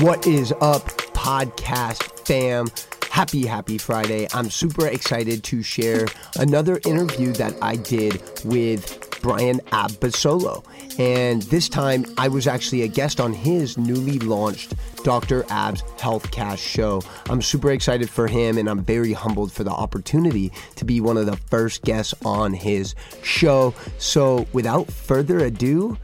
[0.00, 2.66] What is up, podcast fam?
[3.10, 4.26] Happy, happy Friday.
[4.34, 10.64] I'm super excited to share another interview that I did with Brian Abasolo.
[10.98, 14.74] And this time I was actually a guest on his newly launched
[15.04, 15.46] Dr.
[15.48, 17.00] Ab's Healthcast show.
[17.30, 21.16] I'm super excited for him and I'm very humbled for the opportunity to be one
[21.16, 23.72] of the first guests on his show.
[23.98, 25.96] So without further ado,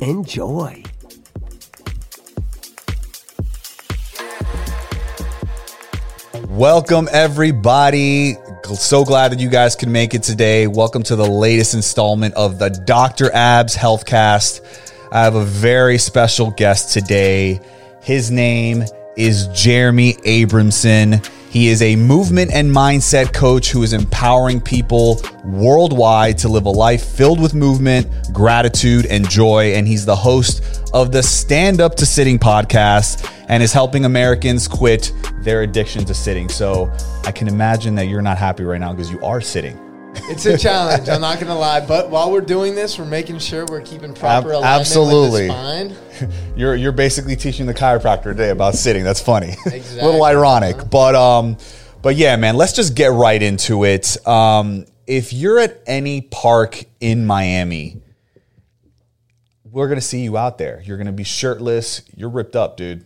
[0.00, 0.82] enjoy.
[6.56, 8.36] Welcome, everybody.
[8.64, 10.66] So glad that you guys can make it today.
[10.66, 13.30] Welcome to the latest installment of the Dr.
[13.34, 14.62] Abs Healthcast.
[15.12, 17.60] I have a very special guest today.
[18.00, 18.84] His name
[19.18, 21.22] is Jeremy Abramson.
[21.50, 26.70] He is a movement and mindset coach who is empowering people worldwide to live a
[26.70, 29.72] life filled with movement, gratitude, and joy.
[29.74, 34.68] And he's the host of the Stand Up to Sitting podcast and is helping Americans
[34.68, 36.48] quit their addiction to sitting.
[36.48, 36.92] So
[37.24, 39.85] I can imagine that you're not happy right now because you are sitting.
[40.28, 41.08] It's a challenge.
[41.08, 44.12] I'm not going to lie, but while we're doing this, we're making sure we're keeping
[44.14, 45.48] proper Ab- alignment absolutely.
[45.48, 46.36] with the spine.
[46.56, 49.04] You're you're basically teaching the chiropractor today about sitting.
[49.04, 49.54] That's funny.
[49.66, 49.98] Exactly.
[50.00, 51.58] a little ironic, but um,
[52.02, 52.56] but yeah, man.
[52.56, 54.26] Let's just get right into it.
[54.26, 58.00] Um, if you're at any park in Miami,
[59.64, 60.82] we're gonna see you out there.
[60.84, 62.02] You're gonna be shirtless.
[62.16, 63.04] You're ripped up, dude.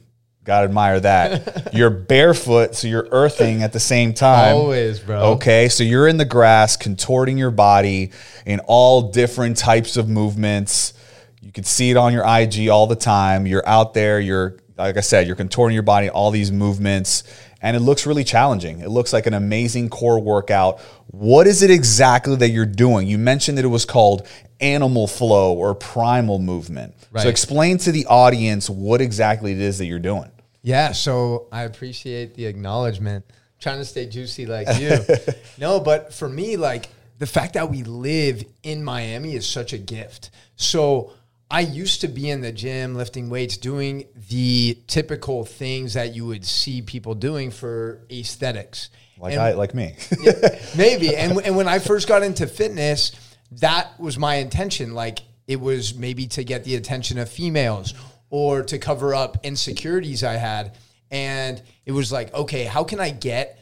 [0.51, 1.73] Gotta admire that.
[1.75, 4.57] you're barefoot, so you're earthing at the same time.
[4.57, 5.35] Always, bro.
[5.35, 8.11] Okay, so you're in the grass, contorting your body
[8.45, 10.93] in all different types of movements.
[11.41, 13.47] You can see it on your IG all the time.
[13.47, 17.23] You're out there, you're, like I said, you're contorting your body, all these movements,
[17.63, 18.81] and it looks really challenging.
[18.81, 20.81] It looks like an amazing core workout.
[21.13, 23.07] What is it exactly that you're doing?
[23.07, 24.27] You mentioned that it was called
[24.59, 26.95] animal flow or primal movement.
[27.13, 27.23] Right.
[27.23, 30.29] So explain to the audience what exactly it is that you're doing.
[30.63, 33.25] Yeah, so I appreciate the acknowledgement.
[33.61, 34.99] trying to stay juicy like you.
[35.59, 39.79] no, but for me, like the fact that we live in Miami is such a
[39.79, 40.31] gift.
[40.57, 41.13] So
[41.51, 46.27] I used to be in the gym lifting weights, doing the typical things that you
[46.27, 48.91] would see people doing for aesthetics.
[49.19, 49.97] Like And- I like me.
[50.77, 51.15] maybe.
[51.17, 53.13] And and when I first got into fitness,
[53.53, 54.95] that was my intention.
[54.95, 57.93] Like it was maybe to get the attention of females
[58.31, 60.77] or to cover up insecurities I had.
[61.11, 63.59] And it was like, okay, how can I get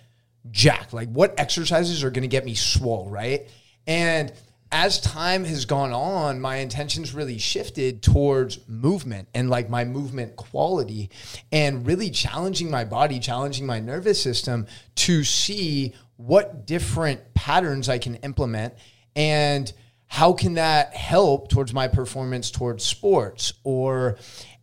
[0.50, 0.92] jacked?
[0.92, 3.48] Like what exercises are going to get me swole, right?
[3.86, 4.32] And
[4.70, 10.36] as time has gone on, my intentions really shifted towards movement and like my movement
[10.36, 11.10] quality
[11.50, 17.98] and really challenging my body, challenging my nervous system to see what different patterns I
[17.98, 18.74] can implement
[19.16, 19.72] and
[20.06, 24.18] how can that help towards my performance towards sports or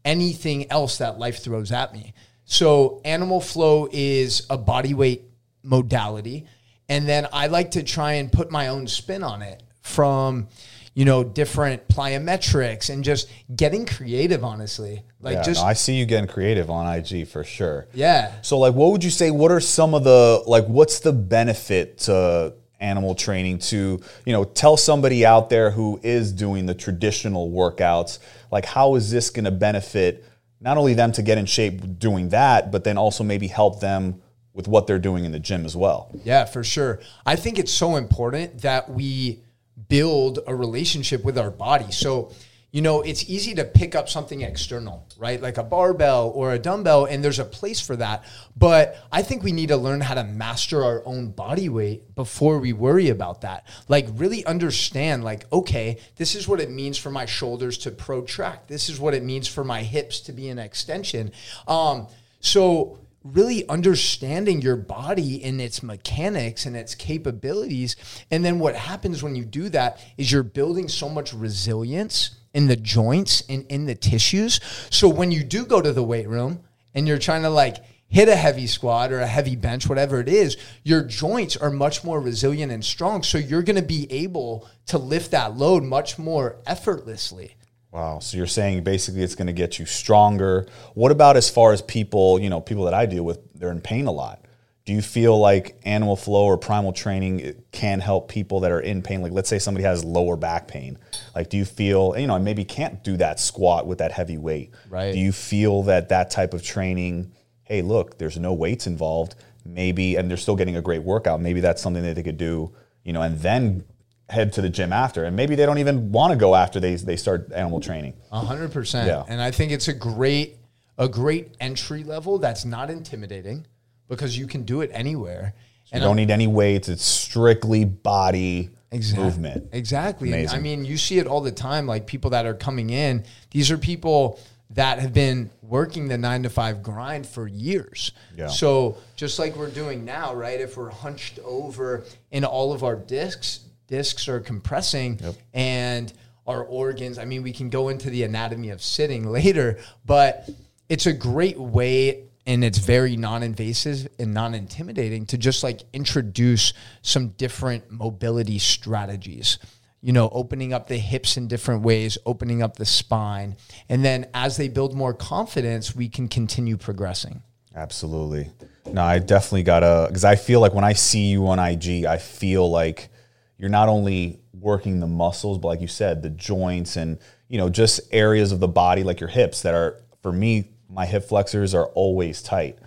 [0.06, 2.14] anything else that life throws at me.
[2.46, 5.24] So, animal flow is a body weight
[5.64, 6.46] modality.
[6.88, 10.48] And then I like to try and put my own spin on it from,
[10.94, 15.02] you know, different plyometrics and just getting creative, honestly.
[15.20, 17.88] Like, Yeah, just, no, I see you getting creative on IG for sure.
[17.96, 18.34] yeah.
[18.44, 19.32] So, like, what would you say?
[19.32, 20.66] What are some of the like?
[20.68, 22.54] What's the benefit to
[22.86, 23.60] animal training?
[23.60, 28.20] To you know, tell somebody out there who is doing the traditional workouts,
[28.52, 30.24] like, how is this going to benefit
[30.62, 34.22] not only them to get in shape doing that, but then also maybe help them
[34.54, 36.10] with what they're doing in the gym as well?
[36.24, 37.00] Yeah, for sure.
[37.26, 39.42] I think it's so important that we
[39.90, 41.92] build a relationship with our body.
[41.92, 42.32] So,
[42.76, 45.42] you know, it's easy to pick up something external, right?
[45.42, 48.26] Like a barbell or a dumbbell, and there's a place for that.
[48.58, 52.60] But I think we need to learn how to master our own body weight before
[52.60, 53.66] we worry about that.
[53.88, 58.68] Like, really understand, like, okay, this is what it means for my shoulders to protract.
[58.68, 61.32] This is what it means for my hips to be an extension.
[61.70, 62.08] Um,
[62.42, 67.96] so, really understanding your body and its mechanics and its capabilities.
[68.30, 72.68] And then what happens when you do that is you're building so much resilience in
[72.68, 74.60] the joints and in the tissues.
[74.90, 76.62] So when you do go to the weight room
[76.96, 80.30] and you're trying to like hit a heavy squat or a heavy bench, whatever it
[80.30, 83.24] is, your joints are much more resilient and strong.
[83.24, 87.56] So you're going to be able to lift that load much more effortlessly.
[87.92, 88.20] Wow.
[88.20, 90.66] So you're saying basically it's going to get you stronger.
[90.94, 93.82] What about as far as people, you know, people that I deal with, they're in
[93.82, 94.45] pain a lot.
[94.86, 99.02] Do you feel like animal flow or primal training can help people that are in
[99.02, 99.24] pain?
[99.24, 101.00] Like, let's say somebody has lower back pain.
[101.34, 104.72] Like, do you feel, you know, maybe can't do that squat with that heavy weight?
[104.88, 105.12] Right.
[105.12, 107.32] Do you feel that that type of training,
[107.64, 109.34] hey, look, there's no weights involved,
[109.66, 111.42] maybe, and they're still getting a great workout.
[111.42, 112.72] Maybe that's something that they could do,
[113.04, 113.86] you know, and then
[114.30, 115.24] head to the gym after.
[115.24, 118.14] And maybe they don't even want to go after they, they start animal training.
[118.32, 119.08] A hundred percent.
[119.08, 119.24] Yeah.
[119.28, 120.58] And I think it's a great
[120.98, 123.66] a great entry level that's not intimidating
[124.08, 125.54] because you can do it anywhere.
[125.94, 126.90] You don't need any weights.
[126.90, 128.72] It's strictly body
[129.16, 129.70] movement.
[129.72, 130.30] Exactly.
[130.30, 130.58] Amazing.
[130.58, 131.88] I mean, you see it all the time.
[131.88, 134.40] Like people that are coming in, these are people
[134.72, 138.12] that have been working the nine to five grind for years.
[138.36, 138.48] Yeah.
[138.48, 140.60] So just like we're doing now, right?
[140.60, 145.20] If we're hunched over in all of our discs, discs are compressing
[145.54, 146.12] and
[146.48, 147.18] our organs.
[147.18, 150.50] I mean, we can go into the anatomy of sitting later, but
[150.90, 157.30] it's a great way and it's very non-invasive and non-intimidating to just like introduce some
[157.30, 159.58] different mobility strategies.
[160.02, 163.58] You know opening up the hips in different ways opening up the spine.
[163.90, 167.42] And then as they build more confidence we can continue progressing.
[167.76, 168.52] Absolutely.
[168.86, 172.20] No, I definitely gotta because I feel like when I see you on IG, I
[172.20, 173.10] feel like
[173.58, 177.18] you're not only working the muscles, but like you said, the joints and
[177.48, 181.06] you know just areas of the body like your hips that are for me, my
[181.06, 182.80] hip flexors are always tight.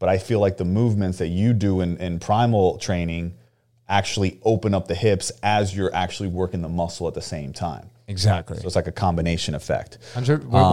[0.00, 3.38] But I feel like the movements that you do in, in primal training
[3.88, 7.88] actually open up the hips as you're actually working the muscle at the same time.
[8.12, 9.98] Exactly So it's like a combination effect.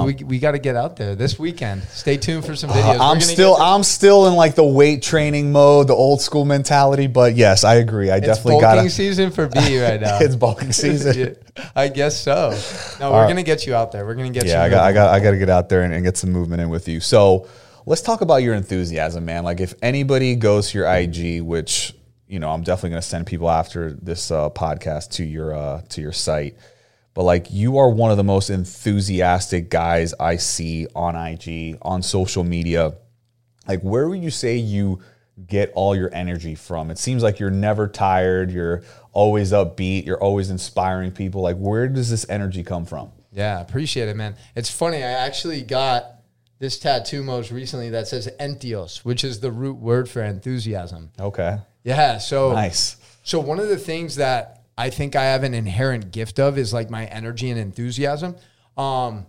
[0.06, 3.01] we, we got to get out there this weekend stay tuned for some videos Um,
[3.01, 7.07] I'm still I'm still in like the weight training mode, the old school mentality.
[7.07, 8.12] But yes, I agree.
[8.12, 11.36] I it's definitely bulking got season for B right now it's bulking season.
[11.75, 12.57] I guess so.
[13.00, 14.06] No, we're gonna get you out there.
[14.06, 14.51] We're gonna get you.
[14.51, 16.31] yeah, I got I got I got to get out there and, and get some
[16.31, 17.00] movement in with you.
[17.00, 17.47] So
[17.85, 19.44] let's talk about your enthusiasm, man.
[19.44, 21.95] Like if anybody goes to your IG, which
[22.27, 25.81] you know I'm definitely going to send people after this uh, podcast to your uh,
[25.89, 26.56] to your site.
[27.13, 32.01] But like you are one of the most enthusiastic guys I see on IG on
[32.01, 32.94] social media.
[33.67, 35.01] Like where would you say you
[35.47, 36.91] get all your energy from?
[36.91, 38.51] It seems like you're never tired.
[38.51, 40.06] You're always upbeat.
[40.06, 41.41] You're always inspiring people.
[41.41, 43.11] Like where does this energy come from?
[43.31, 44.35] Yeah, appreciate it, man.
[44.56, 44.97] It's funny.
[44.97, 46.06] I actually got
[46.59, 51.11] this tattoo most recently that says "entheos," which is the root word for enthusiasm.
[51.19, 51.57] Okay.
[51.83, 52.17] Yeah.
[52.17, 52.97] So Nice.
[53.23, 56.74] So one of the things that I think I have an inherent gift of is
[56.74, 58.38] like my energy and enthusiasm.
[58.78, 59.26] Um,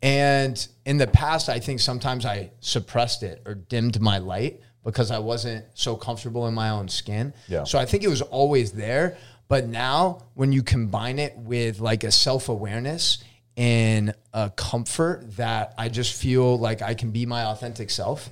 [0.00, 5.10] and in the past, I think sometimes I suppressed it or dimmed my light because
[5.10, 7.34] I wasn't so comfortable in my own skin.
[7.48, 7.64] Yeah.
[7.64, 9.16] So I think it was always there.
[9.48, 13.24] But now, when you combine it with like a self awareness
[13.56, 18.30] and a comfort that I just feel like I can be my authentic self,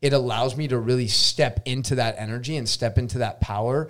[0.00, 3.88] it allows me to really step into that energy and step into that power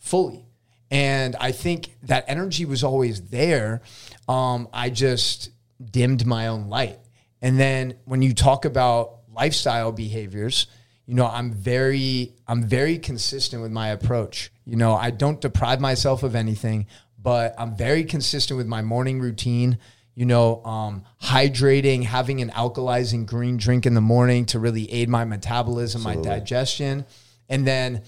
[0.00, 0.46] fully.
[0.92, 3.80] And I think that energy was always there.
[4.28, 5.50] Um, I just
[5.82, 6.98] dimmed my own light.
[7.40, 10.66] And then when you talk about lifestyle behaviors,
[11.06, 14.52] you know, I'm very, I'm very consistent with my approach.
[14.66, 16.86] You know, I don't deprive myself of anything,
[17.18, 19.78] but I'm very consistent with my morning routine.
[20.14, 25.08] You know, um, hydrating, having an alkalizing green drink in the morning to really aid
[25.08, 27.06] my metabolism, my digestion,
[27.48, 28.02] and then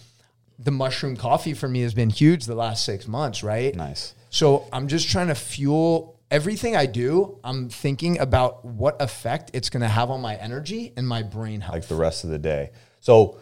[0.59, 3.75] the mushroom coffee for me has been huge the last six months, right?
[3.75, 4.15] Nice.
[4.31, 7.39] So I'm just trying to fuel everything I do.
[7.45, 11.61] I'm thinking about what effect it's going to have on my energy and my brain
[11.61, 11.75] health.
[11.75, 12.71] like the rest of the day.
[13.01, 13.37] So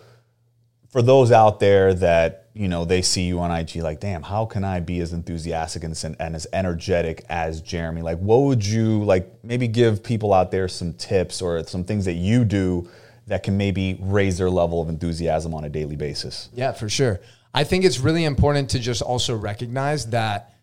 [0.91, 4.45] for those out there that, you know, they see you on IG like, damn, how
[4.45, 8.03] can I be as enthusiastic and, and as energetic as Jeremy?
[8.03, 12.05] Like, what would you like maybe give people out there some tips or some things
[12.05, 12.91] that you do
[13.27, 16.49] that can maybe raise their level of enthusiasm on a daily basis?
[16.55, 17.21] Yeah, for sure.
[17.55, 20.55] I think it's really important to just also recognize that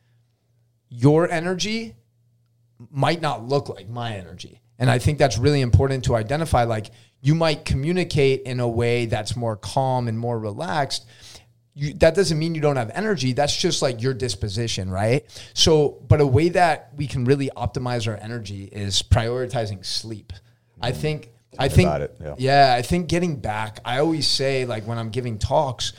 [0.89, 1.96] your energy
[2.89, 4.62] might not look like my energy.
[4.80, 6.63] And I think that's really important to identify.
[6.63, 11.06] Like, you might communicate in a way that's more calm and more relaxed.
[11.75, 13.34] You, that doesn't mean you don't have energy.
[13.34, 15.25] That's just like your disposition, right?
[15.54, 20.34] So, but a way that we can really optimize our energy is prioritizing sleep.
[20.82, 21.89] I think, I think,
[22.22, 22.36] yeah.
[22.38, 25.94] yeah, I think getting back, I always say, like, when I'm giving talks,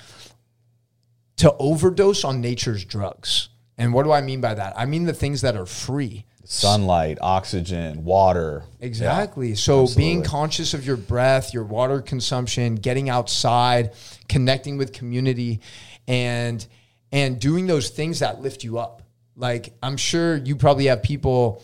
[1.40, 3.48] to overdose on nature's drugs.
[3.78, 4.74] And what do I mean by that?
[4.76, 6.26] I mean the things that are free.
[6.44, 8.64] Sunlight, oxygen, water.
[8.78, 9.54] Exactly.
[9.54, 13.94] so being conscious of your breath, your water consumption, getting outside,
[14.28, 15.60] connecting with community
[16.06, 16.66] and
[17.10, 19.02] and doing those things that lift you up.
[19.34, 21.62] Like I'm sure you probably have people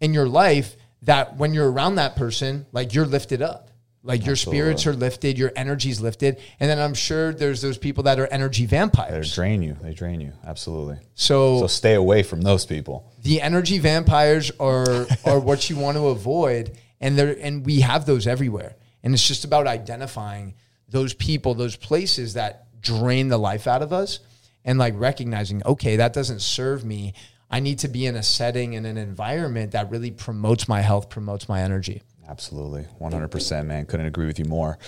[0.00, 3.68] in your life that when you're around that person, like you're lifted up.
[4.04, 6.40] Like your spirits are lifted, your energy's lifted.
[6.58, 9.30] And then I'm sure there's those people that are energy vampires.
[9.30, 9.76] They drain you.
[9.80, 10.32] They drain you.
[10.44, 10.96] Absolutely.
[11.14, 13.12] So, So stay away from those people.
[13.22, 18.04] the energy vampires are are what you want to avoid and there and we have
[18.04, 20.54] those everywhere and it's just about identifying
[20.88, 24.18] those people those places that drain the life out of us
[24.64, 27.12] and like recognizing okay that doesn't serve me
[27.52, 31.08] i need to be in a setting and an environment that really promotes my health
[31.08, 32.86] promotes my energy Absolutely.
[33.00, 33.84] 100%, man.
[33.86, 34.78] Couldn't agree with you more.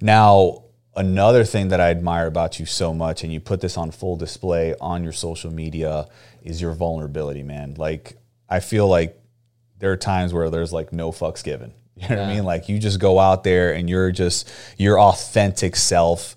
[0.00, 0.64] Now,
[0.96, 4.16] another thing that I admire about you so much, and you put this on full
[4.16, 6.08] display on your social media,
[6.42, 7.74] is your vulnerability, man.
[7.76, 8.16] Like,
[8.48, 9.20] I feel like
[9.78, 11.74] there are times where there's like no fucks given.
[11.96, 12.44] You know what I mean?
[12.44, 16.34] Like, you just go out there and you're just your authentic self.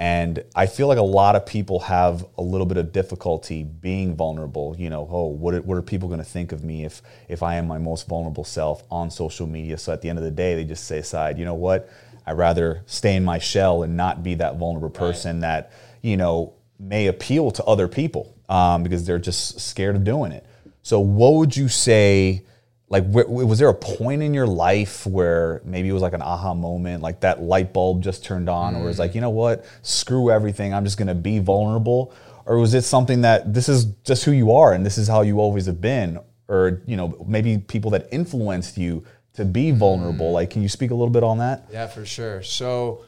[0.00, 4.16] And I feel like a lot of people have a little bit of difficulty being
[4.16, 4.74] vulnerable.
[4.78, 7.42] You know, oh, what are, what are people going to think of me if if
[7.42, 9.76] I am my most vulnerable self on social media?
[9.76, 11.90] So at the end of the day, they just say aside, you know what?
[12.26, 15.40] I'd rather stay in my shell and not be that vulnerable person right.
[15.42, 20.32] that you know may appeal to other people um, because they're just scared of doing
[20.32, 20.46] it.
[20.82, 22.44] So, what would you say?
[22.90, 26.54] Like, was there a point in your life where maybe it was like an aha
[26.54, 28.80] moment, like that light bulb just turned on, mm.
[28.80, 32.12] or was like, you know what, screw everything, I'm just gonna be vulnerable?
[32.46, 35.22] Or was it something that this is just who you are and this is how
[35.22, 36.18] you always have been?
[36.48, 39.04] Or, you know, maybe people that influenced you
[39.34, 40.30] to be vulnerable?
[40.30, 40.34] Mm.
[40.34, 41.68] Like, can you speak a little bit on that?
[41.70, 42.42] Yeah, for sure.
[42.42, 43.04] So,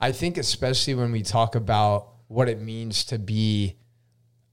[0.00, 3.76] I think especially when we talk about what it means to be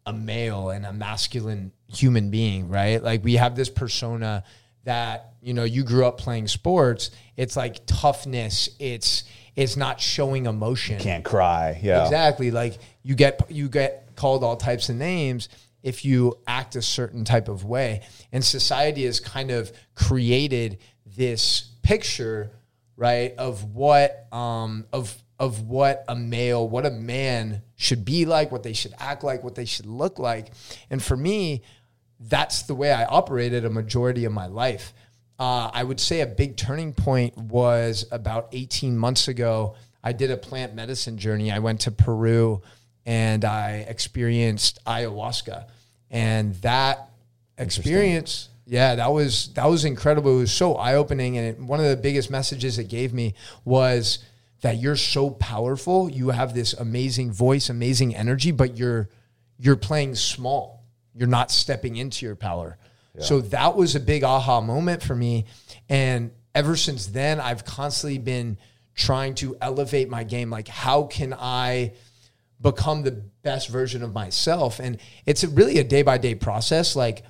[0.06, 3.02] a male and a masculine human being, right?
[3.04, 4.44] Like we have this persona
[4.88, 10.46] that, you know, you grew up playing sports, it's like toughness, it's it's not showing
[10.46, 10.98] emotion.
[10.98, 11.78] You can't cry.
[11.84, 12.06] Yeah.
[12.06, 12.52] Exactly.
[12.52, 15.50] Like you get you get called all types of names
[15.84, 18.02] if you act a certain type of way.
[18.32, 22.52] And society has kind of created this picture,
[22.96, 28.54] right, of what um, of of what a male, what a man should be like,
[28.54, 30.52] what they should act like, what they should look like.
[30.90, 31.64] And for me,
[32.20, 34.94] that's the way I operated a majority of my life.
[35.40, 39.76] Uh, I would say a big turning point was about 18 months ago.
[40.04, 41.52] I did a plant medicine journey.
[41.52, 42.62] I went to Peru
[43.06, 45.66] and I experienced ayahuasca.
[46.10, 47.10] And that
[47.58, 50.36] experience yeah, that was that was incredible.
[50.36, 53.34] It was so eye opening, and it, one of the biggest messages it gave me
[53.64, 54.20] was
[54.62, 56.10] that you're so powerful.
[56.10, 59.08] You have this amazing voice, amazing energy, but you're
[59.58, 60.77] you're playing small.
[61.18, 62.78] You're not stepping into your power.
[63.16, 63.24] Yeah.
[63.24, 65.46] So that was a big aha moment for me,
[65.90, 68.58] and ever since then, I've constantly been
[68.96, 70.50] trying to elevate my game.
[70.50, 71.94] Like, how can I?
[72.60, 74.98] become the best version of myself and
[75.28, 77.24] it's really a day by day process like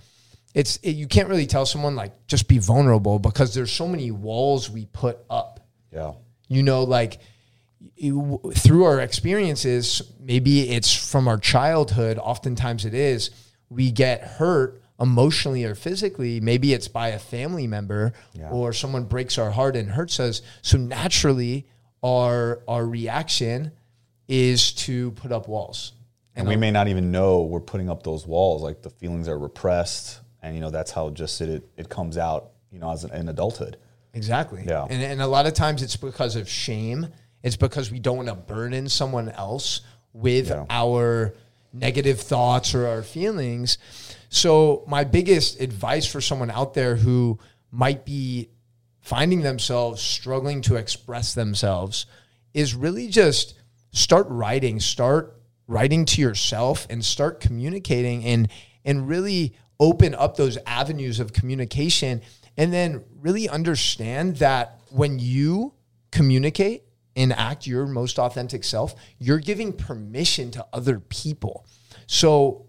[0.57, 4.09] it's it, you can't really tell someone like just be vulnerable because there's so many
[4.09, 5.59] walls we put up.
[5.93, 6.13] Yeah.
[6.47, 7.19] You know, like
[7.95, 12.17] you, through our experiences, maybe it's from our childhood.
[12.17, 13.29] Oftentimes it is.
[13.69, 16.39] We get hurt emotionally or physically.
[16.39, 18.49] Maybe it's by a family member yeah.
[18.49, 20.41] or someone breaks our heart and hurts us.
[20.61, 21.67] So naturally,
[22.03, 23.71] our our reaction
[24.27, 25.93] is to put up walls.
[26.35, 28.61] And, and we may not even know we're putting up those walls.
[28.61, 32.51] Like the feelings are repressed and you know that's how just it it comes out
[32.71, 33.77] you know as an, in adulthood
[34.13, 37.07] exactly yeah and, and a lot of times it's because of shame
[37.43, 39.81] it's because we don't want to burden someone else
[40.13, 40.65] with yeah.
[40.69, 41.33] our
[41.79, 43.77] negative thoughts or our feelings.
[44.29, 47.39] So my biggest advice for someone out there who
[47.71, 48.49] might be
[48.99, 52.05] finding themselves struggling to express themselves
[52.53, 53.53] is really just
[53.91, 58.49] start writing start writing to yourself and start communicating and
[58.83, 62.21] and really open up those avenues of communication
[62.57, 65.73] and then really understand that when you
[66.11, 66.83] communicate
[67.17, 71.65] and act your most authentic self, you're giving permission to other people.
[72.05, 72.67] So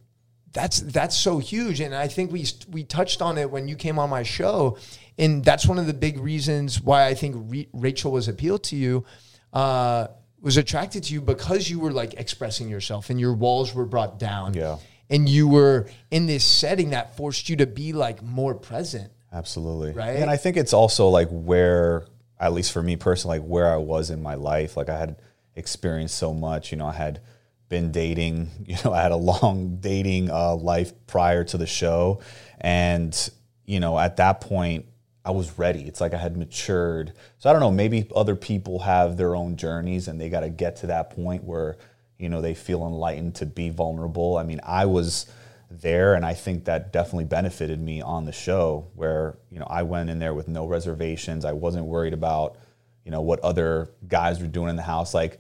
[0.53, 3.99] that's that's so huge and I think we we touched on it when you came
[3.99, 4.79] on my show
[5.19, 8.77] and that's one of the big reasons why I think Re- Rachel was appealed to
[8.77, 9.05] you
[9.53, 10.07] uh,
[10.41, 14.19] was attracted to you because you were like expressing yourself and your walls were brought
[14.19, 14.55] down.
[14.55, 14.79] Yeah
[15.11, 19.11] and you were in this setting that forced you to be like more present.
[19.33, 19.93] Absolutely.
[19.93, 20.17] Right.
[20.17, 22.07] And I think it's also like where,
[22.41, 24.77] at least for me personally, like where I was in my life.
[24.77, 25.17] Like I had
[25.57, 26.71] experienced so much.
[26.71, 27.21] You know, I had
[27.69, 28.51] been dating.
[28.67, 32.21] You know, I had a long dating uh, life prior to the show,
[32.61, 33.31] and
[33.65, 34.87] you know, at that point,
[35.25, 35.83] I was ready.
[35.83, 37.13] It's like I had matured.
[37.39, 37.71] So I don't know.
[37.71, 41.45] Maybe other people have their own journeys, and they got to get to that point
[41.45, 41.77] where
[42.19, 45.27] you know they feel enlightened to be vulnerable i mean i was
[45.71, 49.83] there and i think that definitely benefited me on the show where you know i
[49.83, 52.57] went in there with no reservations i wasn't worried about
[53.05, 55.39] you know what other guys were doing in the house like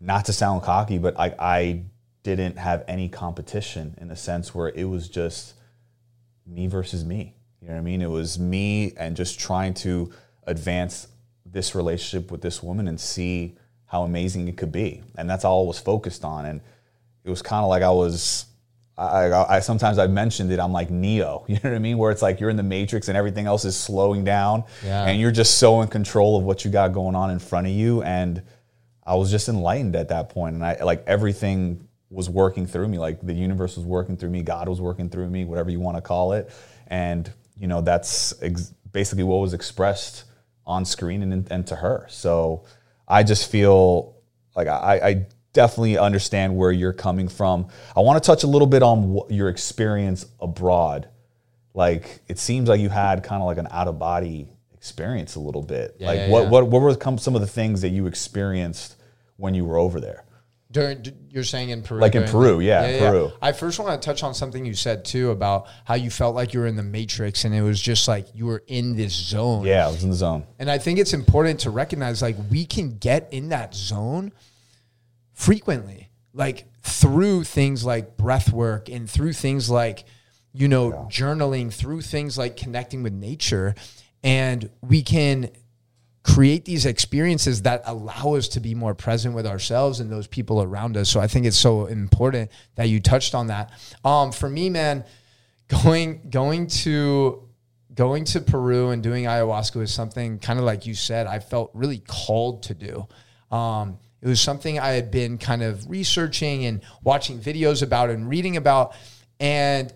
[0.00, 1.82] not to sound cocky but i, I
[2.22, 5.54] didn't have any competition in a sense where it was just
[6.46, 10.12] me versus me you know what i mean it was me and just trying to
[10.46, 11.08] advance
[11.44, 13.56] this relationship with this woman and see
[13.86, 15.02] how amazing it could be.
[15.16, 16.44] And that's all I was focused on.
[16.44, 16.60] And
[17.24, 18.46] it was kind of like I was,
[18.98, 20.58] I, I, I sometimes I've mentioned it.
[20.58, 21.44] I'm like Neo.
[21.48, 21.98] You know what I mean?
[21.98, 25.04] Where it's like you're in the matrix and everything else is slowing down, Yeah.
[25.04, 27.72] and you're just so in control of what you got going on in front of
[27.72, 28.02] you.
[28.02, 28.42] And
[29.06, 32.98] I was just enlightened at that point, and I like everything was working through me.
[32.98, 35.96] Like the universe was working through me, God was working through me, whatever you want
[35.96, 36.50] to call it.
[36.86, 40.24] And you know that's ex- basically what was expressed
[40.66, 42.06] on screen and, and to her.
[42.08, 42.64] So
[43.06, 44.16] I just feel
[44.56, 45.26] like I, I
[45.56, 47.68] definitely understand where you're coming from.
[47.96, 51.08] I want to touch a little bit on what your experience abroad.
[51.74, 55.40] Like it seems like you had kind of like an out of body experience a
[55.40, 56.00] little bit.
[56.00, 56.50] like yeah, what, yeah.
[56.50, 58.96] what what were come some of the things that you experienced
[59.38, 60.24] when you were over there?
[60.70, 63.32] During you're saying in Peru, Like in Peru, yeah, Peru.
[63.40, 66.52] I first want to touch on something you said too about how you felt like
[66.52, 69.64] you were in the matrix, and it was just like you were in this zone.
[69.64, 70.44] Yeah, I was in the zone.
[70.58, 74.32] And I think it's important to recognize like we can get in that zone
[75.36, 80.06] frequently, like through things like breath work and through things like,
[80.52, 83.74] you know, journaling, through things like connecting with nature.
[84.24, 85.50] And we can
[86.22, 90.62] create these experiences that allow us to be more present with ourselves and those people
[90.62, 91.10] around us.
[91.10, 93.70] So I think it's so important that you touched on that.
[94.04, 95.04] Um, for me, man,
[95.68, 97.46] going going to
[97.94, 101.70] going to Peru and doing ayahuasca was something kind of like you said, I felt
[101.74, 103.06] really called to do.
[103.54, 108.28] Um, it was something I had been kind of researching and watching videos about and
[108.28, 108.96] reading about,
[109.38, 109.94] and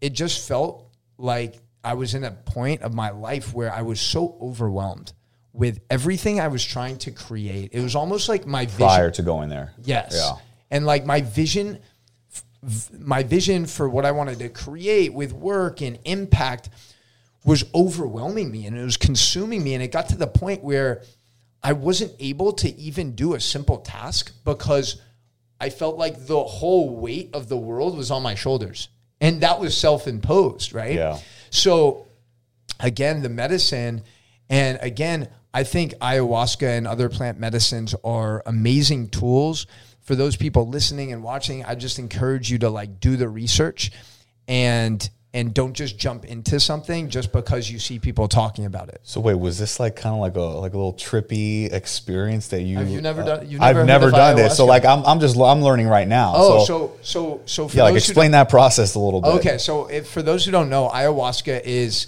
[0.00, 4.00] it just felt like I was in a point of my life where I was
[4.00, 5.12] so overwhelmed
[5.52, 7.70] with everything I was trying to create.
[7.72, 8.78] It was almost like my vision.
[8.78, 9.72] Prior to going there.
[9.84, 10.12] Yes.
[10.20, 10.32] Yeah.
[10.72, 11.78] And like my vision,
[12.98, 16.68] my vision for what I wanted to create with work and impact
[17.44, 19.74] was overwhelming me and it was consuming me.
[19.74, 21.02] And it got to the point where
[21.62, 25.00] I wasn't able to even do a simple task because
[25.60, 28.88] I felt like the whole weight of the world was on my shoulders.
[29.20, 30.94] And that was self imposed, right?
[30.94, 31.18] Yeah.
[31.50, 32.06] So
[32.78, 34.02] again, the medicine,
[34.48, 39.66] and again, I think ayahuasca and other plant medicines are amazing tools
[40.00, 41.64] for those people listening and watching.
[41.64, 43.90] I just encourage you to like do the research
[44.46, 49.00] and and don't just jump into something just because you see people talking about it.
[49.02, 52.62] So wait, was this like kind of like a like a little trippy experience that
[52.62, 52.78] you?
[52.78, 54.56] Have you never done- you've I've never heard never done this.
[54.56, 56.32] So like I'm I'm just I'm learning right now.
[56.34, 59.28] Oh, so, so so so for yeah, like those explain that process a little bit.
[59.34, 62.06] Okay, so if, for those who don't know, ayahuasca is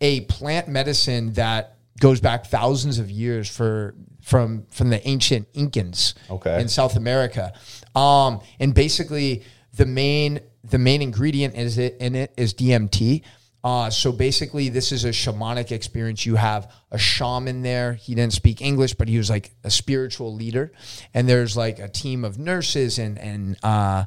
[0.00, 6.14] a plant medicine that goes back thousands of years for from from the ancient Incans
[6.30, 6.60] Okay.
[6.60, 7.52] in South America.
[7.94, 10.40] Um, and basically, the main
[10.70, 13.22] the main ingredient is it in it is DMT.
[13.64, 16.24] Uh, so basically, this is a shamanic experience.
[16.24, 17.94] You have a shaman there.
[17.94, 20.72] He didn't speak English, but he was like a spiritual leader.
[21.12, 24.04] And there's like a team of nurses and and uh,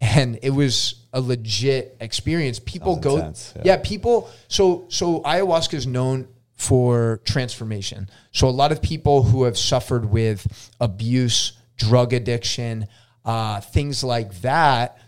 [0.00, 2.58] and it was a legit experience.
[2.58, 3.62] People go, intense, yeah.
[3.64, 4.28] yeah, people.
[4.48, 8.10] So so ayahuasca is known for transformation.
[8.32, 12.88] So a lot of people who have suffered with abuse, drug addiction,
[13.24, 14.98] uh, things like that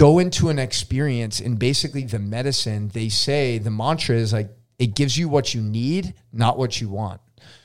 [0.00, 4.94] go into an experience and basically the medicine they say the mantra is like it
[4.94, 7.20] gives you what you need not what you want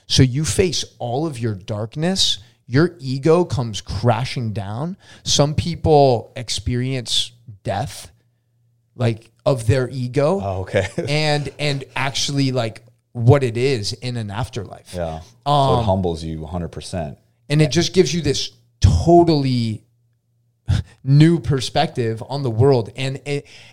[0.07, 7.31] so you face all of your darkness your ego comes crashing down some people experience
[7.63, 8.11] death
[8.95, 10.87] like of their ego Oh, okay.
[11.07, 15.21] and and actually like what it is in an afterlife yeah.
[15.45, 16.67] so Um, it humbles you 100.
[16.69, 17.17] percent
[17.49, 19.84] and it just gives you this totally
[21.03, 23.21] new perspective on the world and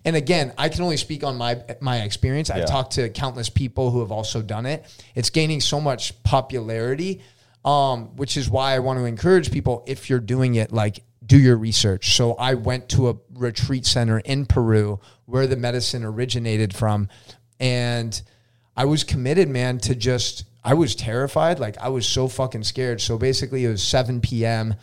[0.04, 2.64] and again i can only speak on my my experience i've Yeah.
[2.66, 7.22] talked to countless people who have also done it it's gaining so much popularity
[7.64, 11.38] um, which is why i want to encourage people if you're doing it like do
[11.38, 16.74] your research so i went to a retreat center in peru where the medicine originated
[16.74, 17.08] from
[17.60, 18.20] and
[18.74, 21.60] I was committed, man, to just I was terrified.
[21.60, 23.02] Like I was so fucking scared.
[23.02, 24.74] So basically it was 7 p.m.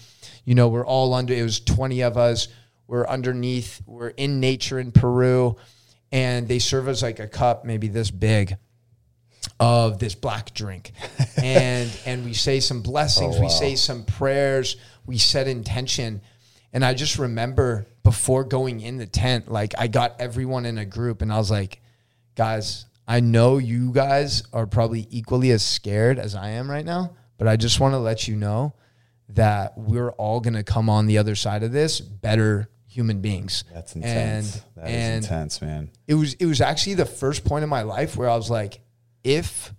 [0.49, 2.47] You know, we're all under it was 20 of us.
[2.87, 5.57] We're underneath, we're in nature in Peru,
[6.11, 8.57] and they serve us like a cup, maybe this big,
[9.59, 10.93] of this black drink.
[11.37, 16.19] and and we say some blessings, Oh, we say some prayers, we set intention.
[16.73, 20.85] And I just remember before going in the tent, like I got everyone in a
[20.85, 21.79] group and I was like,
[22.33, 27.11] guys, I know you guys are probably equally as scared as I am right now,
[27.37, 28.73] but I just want to let you know
[29.29, 33.63] that we're all going to come on the other side of this better human beings.
[33.73, 34.55] That's intense.
[34.55, 35.89] And, That is and intense, man.
[36.07, 38.81] it was it was actually the first point in my life where I was like,
[39.23, 39.73] if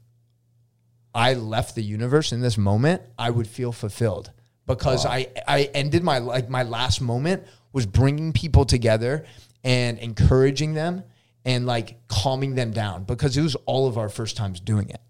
[1.14, 4.30] I left the universe in this moment, I would feel fulfilled
[4.66, 9.24] because I I ended my like my last moment was bringing people together
[9.64, 11.02] and encouraging them
[11.44, 15.00] and like calming them down because it was all of our first times doing it.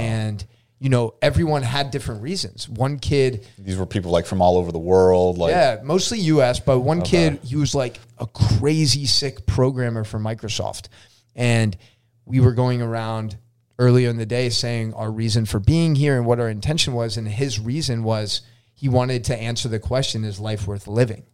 [0.00, 0.44] And
[0.78, 2.68] you know, everyone had different reasons.
[2.68, 5.38] One kid These were people like from all over the world.
[5.38, 10.18] Like, yeah, mostly US, but one kid, he was like a crazy sick programmer for
[10.18, 10.88] Microsoft.
[11.34, 11.76] And
[12.26, 13.38] we were going around
[13.78, 17.16] earlier in the day saying our reason for being here and what our intention was.
[17.16, 18.42] And his reason was
[18.74, 21.24] he wanted to answer the question is life worth living?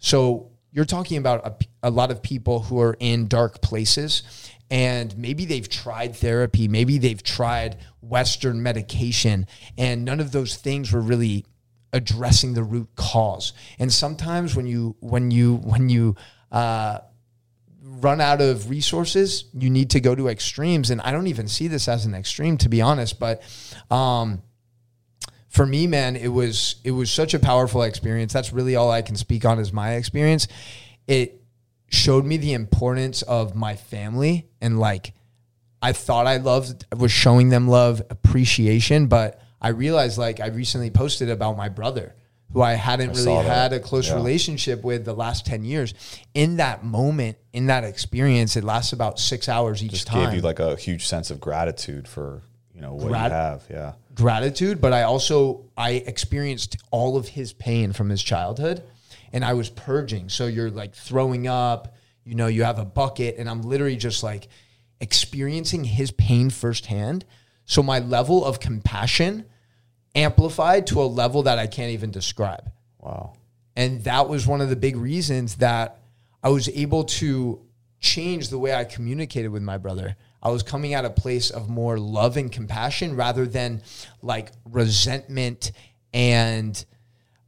[0.00, 4.22] So you're talking about a, a lot of people who are in dark places
[4.72, 10.90] and maybe they've tried therapy, maybe they've tried Western medication, and none of those things
[10.90, 11.44] were really
[11.92, 13.52] addressing the root cause.
[13.78, 16.16] And sometimes when you when you when you
[16.50, 17.00] uh,
[17.82, 20.88] run out of resources, you need to go to extremes.
[20.88, 23.20] And I don't even see this as an extreme, to be honest.
[23.20, 23.42] But
[23.90, 24.40] um,
[25.50, 28.32] for me, man, it was it was such a powerful experience.
[28.32, 30.48] That's really all I can speak on is my experience.
[31.06, 31.41] It
[31.92, 35.12] showed me the importance of my family and like
[35.80, 40.90] I thought I loved was showing them love, appreciation, but I realized like I recently
[40.90, 42.14] posted about my brother
[42.52, 44.14] who I hadn't really had a close Yeah.
[44.16, 45.94] relationship with the last 10 years.
[46.34, 50.34] In that moment, in that experience, it lasts about 6 hours each just time gave
[50.36, 52.42] you like a huge sense of gratitude for
[52.74, 53.62] you know what Grat- you have.
[53.70, 53.92] Yeah.
[54.14, 58.82] gratitude, but I also I experienced all of his pain from his childhood
[59.32, 60.28] and I was purging.
[60.28, 64.22] So you're like throwing up, you know, you have a bucket and I'm literally just
[64.22, 64.48] like
[65.00, 67.24] experiencing his pain firsthand.
[67.64, 69.46] So my level of compassion
[70.14, 72.70] amplified to a level that I can't even describe.
[72.98, 73.34] Wow.
[73.74, 76.02] And that was one of the big reasons that
[76.42, 77.62] I was able to
[78.00, 80.16] change the way I communicated with my brother.
[80.42, 83.82] I was coming at a place of more love and compassion rather than
[84.20, 85.72] like resentment
[86.12, 86.84] and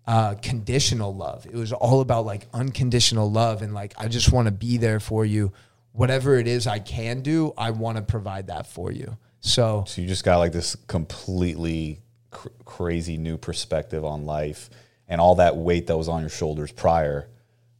[0.06, 1.46] uh, conditional love.
[1.46, 5.00] It was all about like unconditional love and like, I just want to be there
[5.00, 5.52] for you.
[5.92, 9.16] Whatever it is I can do, I want to provide that for you.
[9.40, 14.70] So, So you just got like this completely cr- crazy new perspective on life
[15.08, 17.28] and all that weight that was on your shoulders prior.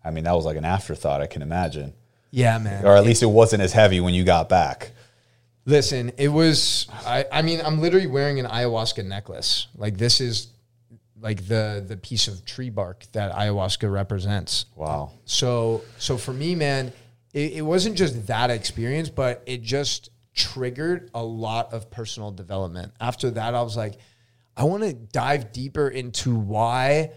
[0.05, 1.95] I mean, that was like an afterthought, I can imagine.
[2.31, 2.85] yeah, man.
[2.85, 4.91] Or at least it wasn't as heavy when you got back.
[5.67, 6.87] Listen, it was.
[7.07, 9.69] I, I mean, I'm literally wearing an ayahuasca necklace.
[9.75, 10.49] Like this is
[11.25, 14.67] like the the piece of tree bark that ayahuasca represents.
[14.77, 15.13] Wow.
[15.25, 16.93] So so for me, man,
[17.33, 22.93] it, it wasn't just that experience, but it just triggered a lot of personal development.
[23.01, 23.95] After that, I was like,
[24.55, 27.13] I want to dive deeper into why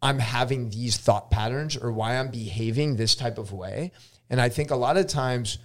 [0.00, 3.92] I'm having these thought patterns or why I'm behaving this type of way.
[4.30, 5.58] And I think a lot of times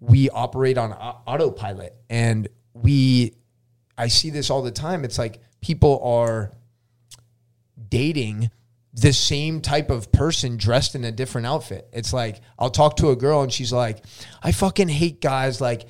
[0.00, 3.34] we operate on autopilot and we,
[3.96, 5.04] I see this all the time.
[5.04, 6.52] It's like people are
[7.88, 8.50] dating
[8.92, 11.88] the same type of person dressed in a different outfit.
[11.90, 14.04] It's like I'll talk to a girl and she's like,
[14.42, 15.62] I fucking hate guys.
[15.62, 15.86] Like,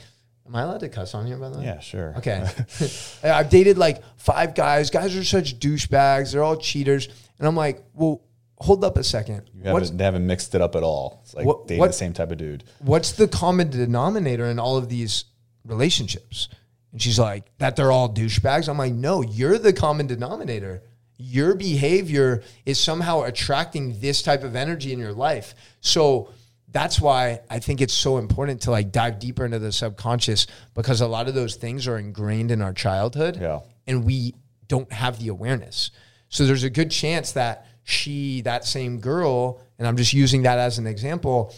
[0.46, 1.64] am I allowed to cuss on here by the way?
[1.64, 2.14] Yeah, sure.
[2.18, 2.48] Okay.
[3.24, 4.90] I've dated like five guys.
[4.90, 6.32] Guys are such douchebags.
[6.32, 7.08] They're all cheaters.
[7.40, 8.22] And I'm like, well,
[8.58, 9.50] hold up a second.
[9.52, 11.20] You haven't, they haven't mixed it up at all.
[11.24, 12.62] It's like What- dating what- the same type of dude.
[12.78, 15.24] what's the common denominator in all of these
[15.64, 16.48] relationships?
[16.94, 18.68] And she's like, that they're all douchebags.
[18.68, 20.80] I'm like, no, you're the common denominator.
[21.18, 25.56] Your behavior is somehow attracting this type of energy in your life.
[25.80, 26.30] So
[26.70, 31.00] that's why I think it's so important to like dive deeper into the subconscious because
[31.00, 33.60] a lot of those things are ingrained in our childhood Yeah.
[33.88, 34.34] and we
[34.68, 35.90] don't have the awareness.
[36.28, 40.58] So there's a good chance that she, that same girl, and I'm just using that
[40.58, 41.54] as an example,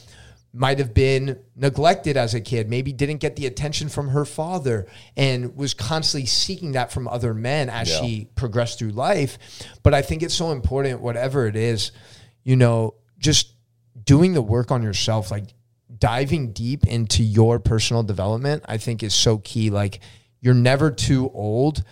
[0.57, 4.87] might have been neglected as a kid, maybe didn't get the attention from her father
[5.17, 8.01] and was constantly seeking that from other men as Yeah.
[8.01, 9.39] she progressed through life.
[9.83, 11.93] But I think it's so important, whatever it is,
[12.43, 13.53] you know, just
[14.05, 15.53] doing the work on yourself, like
[15.99, 19.69] diving deep into your personal development, I think is so key.
[19.71, 20.01] Like
[20.41, 21.85] you're never too old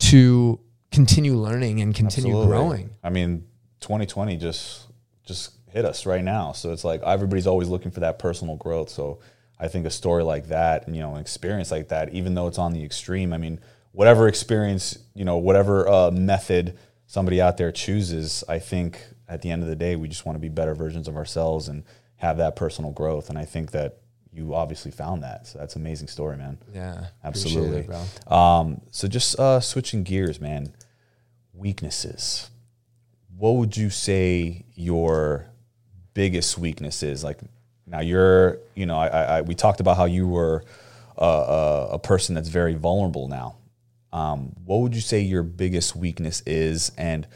[0.00, 0.58] to
[0.90, 2.46] continue learning and continue Absolutely.
[2.48, 2.90] growing.
[3.04, 3.44] I mean,
[3.80, 4.86] 2020 just
[5.24, 6.52] just hit us right now.
[6.52, 8.90] So it's like everybody's always looking for that personal growth.
[8.90, 9.20] So
[9.58, 12.46] I think a story like that, and you know, an experience like that, even though
[12.46, 13.60] it's on the extreme, I mean,
[13.92, 19.50] whatever experience, you know, whatever uh, method somebody out there chooses, I think at the
[19.50, 21.84] end of the day, we just want to be better versions of ourselves and
[22.16, 23.28] have that personal growth.
[23.28, 23.98] And I think that
[24.32, 25.46] you obviously found that.
[25.46, 26.58] So that's an amazing story, man.
[26.72, 27.06] Yeah.
[27.24, 27.88] Absolutely.
[27.94, 28.32] it.
[28.32, 30.72] Um, so just uh, switching gears, man.
[31.52, 32.50] Weaknesses.
[33.36, 35.50] What would you say your
[36.14, 37.22] biggest weakness is?
[37.24, 37.38] Like
[37.86, 40.64] now, you're, you know, I, I, we talked about how you were
[41.20, 43.56] uh, a, a person that's very vulnerable now.
[44.12, 47.26] um, what would you say your biggest weakness is, and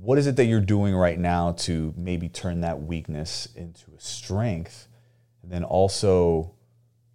[0.00, 4.00] what is it that you're doing right now to maybe turn that weakness into a
[4.00, 4.88] strength?
[5.42, 6.52] And then also,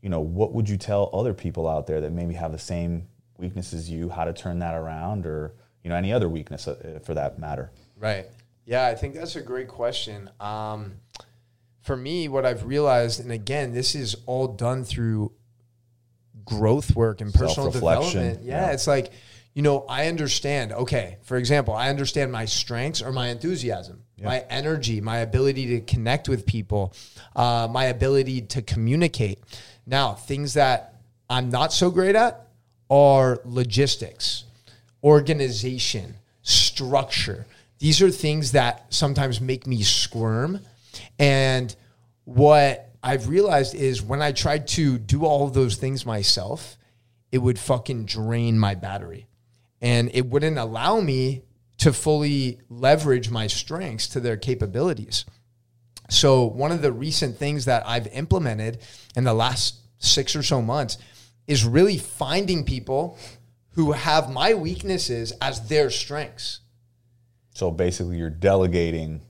[0.01, 3.07] you know, what would you tell other people out there that maybe have the same
[3.37, 6.99] weakness as you, how to turn that around, or you know, any other weakness uh,
[7.03, 7.71] for that matter?
[7.97, 8.27] Right.
[8.65, 10.30] Yeah, I think that's a great question.
[10.39, 10.93] Um,
[11.82, 15.32] for me, what I've realized, and again, this is all done through
[16.45, 18.41] growth work and personal development.
[18.43, 18.71] Yeah, Yeah.
[18.73, 19.12] it's like,
[19.54, 24.39] you know, I understand, okay, for example, I understand my strengths or my enthusiasm, my
[24.49, 26.93] energy, my ability to connect with people,
[27.36, 29.39] uh, my ability to communicate.
[29.86, 30.95] Now, things that
[31.30, 32.47] I'm not so great at
[32.89, 34.43] are logistics,
[35.04, 37.45] organization, structure.
[37.79, 40.59] These are things that sometimes make me squirm.
[41.19, 41.75] And
[42.23, 46.77] what I've realized is when I tried to do all of those things myself,
[47.31, 49.27] it would fucking drain my battery.
[49.81, 51.43] And it wouldn't allow me
[51.79, 55.25] to fully leverage my strengths to their capabilities.
[56.09, 58.79] So, one of the recent things that I've implemented
[59.15, 60.97] in the last six or so months
[61.47, 63.17] is really finding people
[63.71, 66.61] who have my weaknesses as their strengths.
[67.55, 69.21] So basically, you're delegating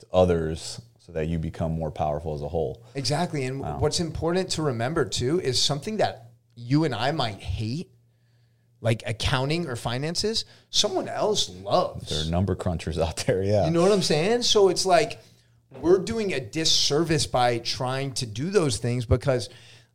[0.00, 2.84] to others so that you become more powerful as a whole.
[2.96, 3.44] Exactly.
[3.44, 7.88] And what's important to remember too is something that you and I might hate,
[8.80, 12.10] like accounting or finances, someone else loves.
[12.10, 13.64] There are number crunchers out there, yeah.
[13.64, 14.42] You know what I'm saying?
[14.42, 15.20] So it's like
[15.80, 19.48] we're doing a disservice by trying to do those things because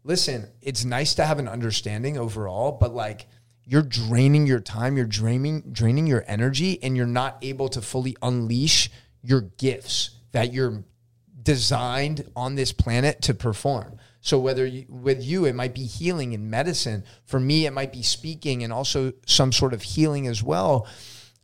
[0.06, 3.28] listen, it's nice to have an understanding overall, but like
[3.65, 8.15] you're draining your time, you're draining draining your energy and you're not able to fully
[8.21, 8.89] unleash
[9.21, 10.84] your gifts that you're
[11.41, 13.97] designed on this planet to perform.
[14.21, 17.91] So whether you, with you it might be healing and medicine, for me it might
[17.91, 20.88] be speaking and also some sort of healing as well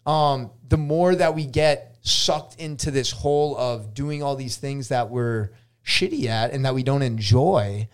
[0.09, 4.89] um, the more that we get sucked into this hole of doing all these things
[4.89, 5.51] that we're
[5.85, 7.87] shitty at and that we don't enjoy,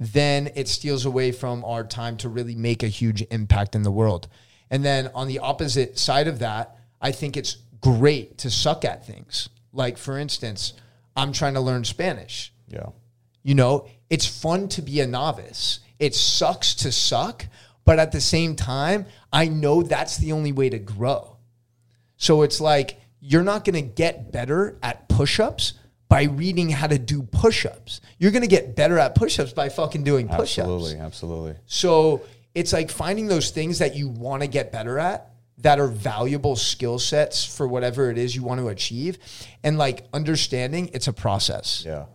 [0.00, 3.90] then it steals away from our time to really make a huge impact in the
[3.90, 4.28] world.
[4.70, 9.06] And then on the opposite side of that, I think it's great to suck at
[9.06, 9.48] things.
[9.72, 10.72] Like, for instance,
[11.16, 12.52] I'm trying to learn Spanish.
[12.68, 12.86] yeah.
[13.42, 15.80] You know, it's fun to be a novice.
[15.98, 17.46] It sucks to suck,
[17.84, 21.36] but at the same time, I know that's the only way to grow.
[22.16, 25.74] So it's like you're not going to get better at push-ups
[26.08, 28.00] by reading how to do push-ups.
[28.18, 30.58] You're going to get better at push-ups by fucking doing push-ups.
[30.58, 31.54] Absolutely, absolutely.
[31.66, 32.22] So
[32.54, 36.56] it's like finding those things that you want to get better at that are valuable
[36.56, 39.18] skill sets for whatever it is you want to achieve
[39.62, 41.84] and like understanding it's a process.
[41.86, 42.06] Yeah.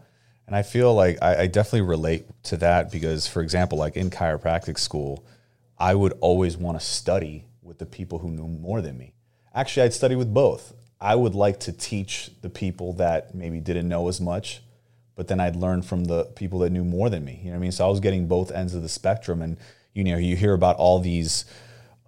[0.46, 4.10] And I feel like I, I definitely relate to that because, for example, like in
[4.10, 5.24] chiropractic school,
[5.78, 9.14] I would always want to study with the people who knew more than me.
[9.54, 10.74] Actually, I'd study with both.
[11.02, 14.62] I would like to teach the people that maybe didn't know as much,
[15.16, 17.40] but then I'd learn from the people that knew more than me.
[17.42, 17.72] You know what I mean?
[17.72, 19.42] So I was getting both ends of the spectrum.
[19.42, 19.58] And,
[19.94, 21.46] you know, you hear about all these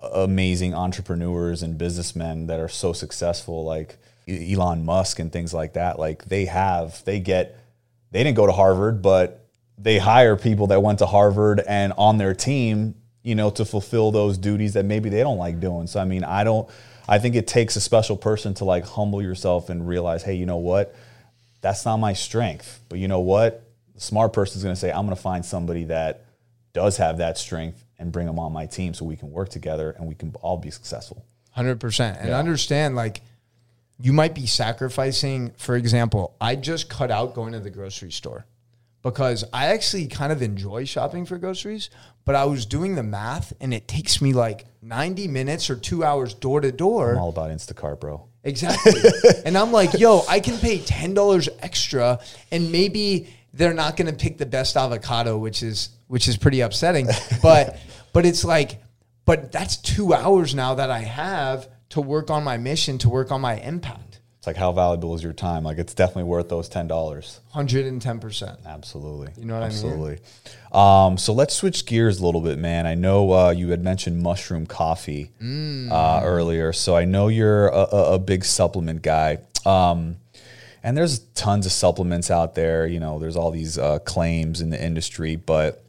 [0.01, 5.97] amazing entrepreneurs and businessmen that are so successful, like Elon Musk and things like that.
[5.97, 7.57] Like they have, they get,
[8.11, 12.17] they didn't go to Harvard, but they hire people that went to Harvard and on
[12.17, 15.87] their team, you know, to fulfill those duties that maybe they don't like doing.
[15.87, 16.69] So, I mean, I don't,
[17.07, 20.45] I think it takes a special person to like humble yourself and realize, hey, you
[20.45, 20.95] know what?
[21.61, 22.79] That's not my strength.
[22.89, 23.63] But you know what?
[23.95, 26.25] The smart person is going to say, I'm going to find somebody that
[26.73, 29.91] does have that strength and bring them on my team so we can work together
[29.91, 31.23] and we can all be successful.
[31.51, 32.39] Hundred percent, and Yeah.
[32.39, 33.21] understand like
[33.99, 35.51] you might be sacrificing.
[35.57, 38.45] For example, I just cut out going to the grocery store
[39.01, 41.89] because I actually kind of enjoy shopping for groceries,
[42.25, 46.03] but I was doing the math, and it takes me like ninety minutes or two
[46.03, 47.13] hours door to door.
[47.13, 48.27] I'm all about Instacart, bro.
[48.43, 48.93] Exactly.
[49.45, 52.19] and I'm like, yo, I can pay ten dollars extra,
[52.51, 56.61] and maybe they're not going to pick the best avocado, which is which is pretty
[56.61, 57.07] upsetting.
[57.41, 57.79] But
[58.13, 58.81] but it's like,
[59.25, 63.31] but that's two hours now that I have to work on my mission, to work
[63.31, 64.10] on my impact.
[64.41, 65.63] It's like how valuable is your time?
[65.63, 67.41] Like it's definitely worth those ten dollars.
[67.51, 68.57] Hundred and ten percent.
[68.65, 69.29] Absolutely.
[69.37, 69.75] You know what I mean?
[69.77, 70.17] Absolutely.
[70.71, 72.87] Um, so let's switch gears a little bit, man.
[72.87, 75.91] I know uh, you had mentioned mushroom coffee Mm.
[75.91, 79.37] uh, earlier, so I know you're a, a, a big supplement guy.
[79.63, 80.15] Um,
[80.81, 82.87] and there's tons of supplements out there.
[82.87, 85.83] You know, there's all these uh, claims in the industry, but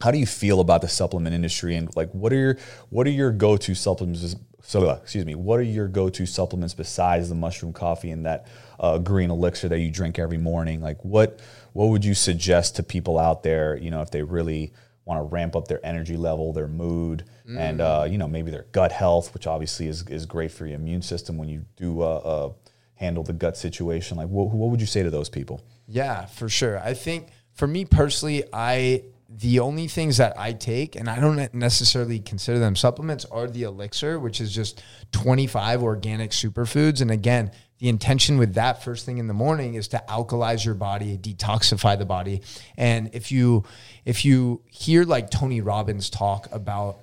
[0.00, 2.56] how do you feel about the supplement industry and like what are your
[2.88, 4.36] what are your go-to supplements
[4.68, 8.46] so uh, excuse me what are your go-to supplements besides the mushroom coffee and that
[8.80, 11.40] uh, green elixir that you drink every morning like what
[11.72, 14.72] what would you suggest to people out there you know if they really
[15.08, 18.66] want to ramp up their energy level, their mood, and uh, you know maybe their
[18.72, 22.04] gut health, which obviously is is great for your immune system when you do uh,
[22.04, 22.52] uh,
[22.94, 24.18] handle the gut situation.
[24.18, 25.64] Like, what, what would you say to those people?
[25.86, 26.78] Yeah, for sure.
[26.78, 31.52] I think for me personally, I the only things that I take, and I don't
[31.52, 37.02] necessarily consider them supplements, are the elixir, which is just 25 organic superfoods.
[37.02, 40.74] And again, the intention with that first thing in the morning is to alkalize your
[40.74, 42.40] body, detoxify the body.
[42.76, 43.64] And if you
[44.04, 47.00] if you hear like Tony Robbins talk about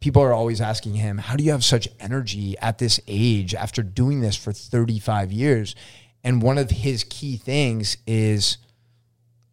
[0.00, 3.82] people are always asking him, How do you have such energy at this age after
[3.82, 5.76] doing this for 35 years?
[6.24, 8.56] And one of his key things is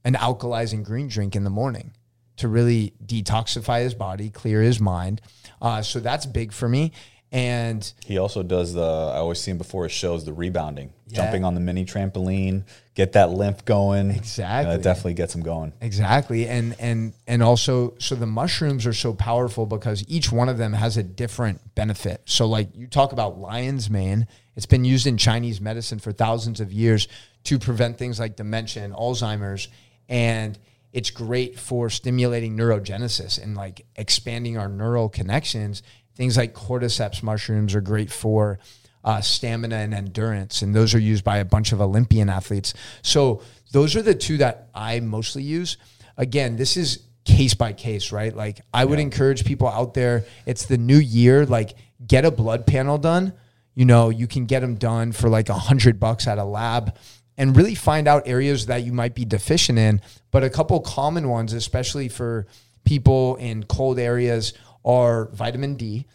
[0.04, 1.92] an alkalizing green drink in the morning
[2.38, 5.22] to really detoxify his body, clear his mind.
[5.62, 6.92] Uh, so that's big for me.
[7.34, 8.82] And He also does the.
[8.82, 11.18] I always see him before his shows the rebounding, Yeah.
[11.22, 14.12] jumping on the mini trampoline, get that lymph going.
[14.12, 14.70] Exactly.
[14.74, 15.72] Uh, it definitely gets him going.
[15.80, 16.46] Exactly.
[16.46, 20.74] And and and also so the mushrooms are so powerful because each one of them
[20.74, 22.22] has a different benefit.
[22.26, 26.60] So like you talk about lion's mane, it's been used in Chinese medicine for thousands
[26.60, 27.08] of years
[27.46, 29.70] to prevent things like dementia and Alzheimer's
[30.12, 30.60] and
[30.92, 35.82] it's great for stimulating neurogenesis and like expanding our neural connections.
[36.16, 38.60] Things like cordyceps mushrooms are great for
[39.04, 42.74] uh, stamina and endurance, and those are used by a bunch of Olympian athletes.
[43.02, 45.78] So those are the two that I mostly use.
[46.18, 48.36] Again, this is case by case, right?
[48.36, 50.26] Like I would encourage people out there.
[50.46, 51.46] It's the new year.
[51.46, 53.34] Like get a blood panel done.
[53.76, 56.98] You know, you can get them done for like a hundred bucks at a lab
[57.42, 60.00] and really find out areas that you might be deficient in.
[60.30, 62.46] But a couple common ones, especially for
[62.84, 64.54] people in cold areas,
[64.86, 66.06] are vitamin D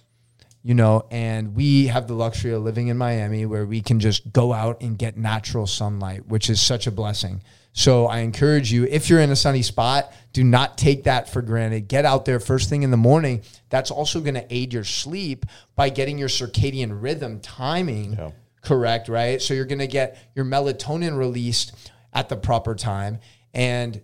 [0.66, 4.32] you know, and we have the luxury of living in Miami where we can just
[4.32, 7.40] go out and get natural sunlight, which is such a blessing.
[7.72, 11.40] So I encourage you, if you're in a sunny spot, do not take that for
[11.40, 11.86] granted.
[11.86, 13.42] Get out there first thing in the morning.
[13.68, 18.30] That's also going to aid your sleep by getting your circadian rhythm timing Yeah.
[18.66, 19.40] Correct, right?
[19.40, 21.72] So you're going to get your melatonin released
[22.12, 23.20] at the proper time.
[23.54, 24.02] And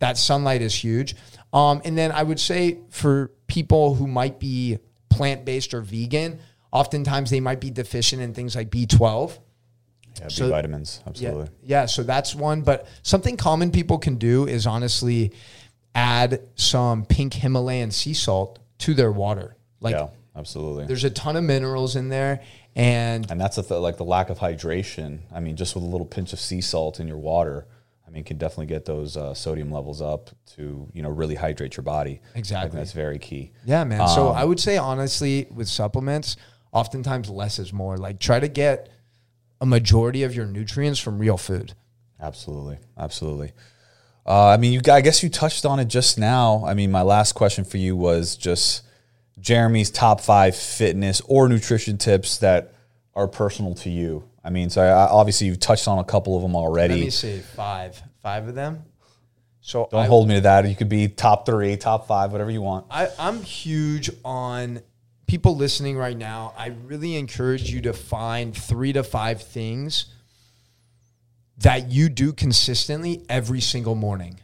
[0.00, 1.16] that sunlight is huge.
[1.52, 6.40] Um, and then I would say for people who might be plant based or vegan,
[6.72, 9.38] oftentimes they might be deficient in things like B12.
[10.18, 11.44] Yeah, B So- vitamins, absolutely.
[11.62, 11.86] Yeah, yeah.
[11.86, 12.60] So that's one.
[12.62, 15.32] But something common people can do is honestly
[15.94, 19.56] add some pink Himalayan sea salt to their water.
[19.80, 20.86] Like yeah, absolutely.
[20.86, 22.42] there's a ton of minerals in there.
[22.74, 25.20] And And that's the like the lack of hydration.
[25.32, 27.66] I mean, just with a little pinch of sea salt in your water,
[28.06, 31.76] I mean, can definitely get those uh, sodium levels up to you know really hydrate
[31.76, 32.20] your body.
[32.34, 32.78] Exactly.
[32.78, 33.52] that's very key.
[33.64, 34.06] Yeah, man.
[34.08, 36.36] so Um, I would say honestly, with supplements,
[36.72, 37.96] oftentimes less is more.
[37.96, 38.90] Like try to get
[39.60, 41.74] a majority of your nutrients from real food.
[42.20, 43.52] Absolutely, absolutely.
[44.24, 44.80] Uh, I mean, you.
[44.90, 46.64] I guess you touched on it just now.
[46.64, 48.82] I mean, my last question for you was just
[49.42, 52.72] Jeremy's top five fitness or nutrition tips that
[53.14, 54.24] are personal to you.
[54.44, 56.94] I mean, so I, obviously you've touched on a couple of them already.
[56.94, 58.84] Let me see five, five of them.
[59.60, 60.68] So Don't I, hold me to that.
[60.68, 62.86] You could be top three, top five, whatever you want.
[62.90, 64.80] I, I'm huge on
[65.26, 66.54] people listening right now.
[66.56, 70.06] I really encourage you to find three to five things
[71.58, 74.40] that you do consistently every single morning.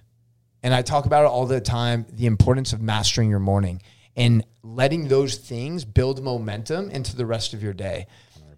[0.62, 3.80] And I talk about it all the time the importance of mastering your morning
[4.16, 8.06] and letting those things build momentum into the rest of your day.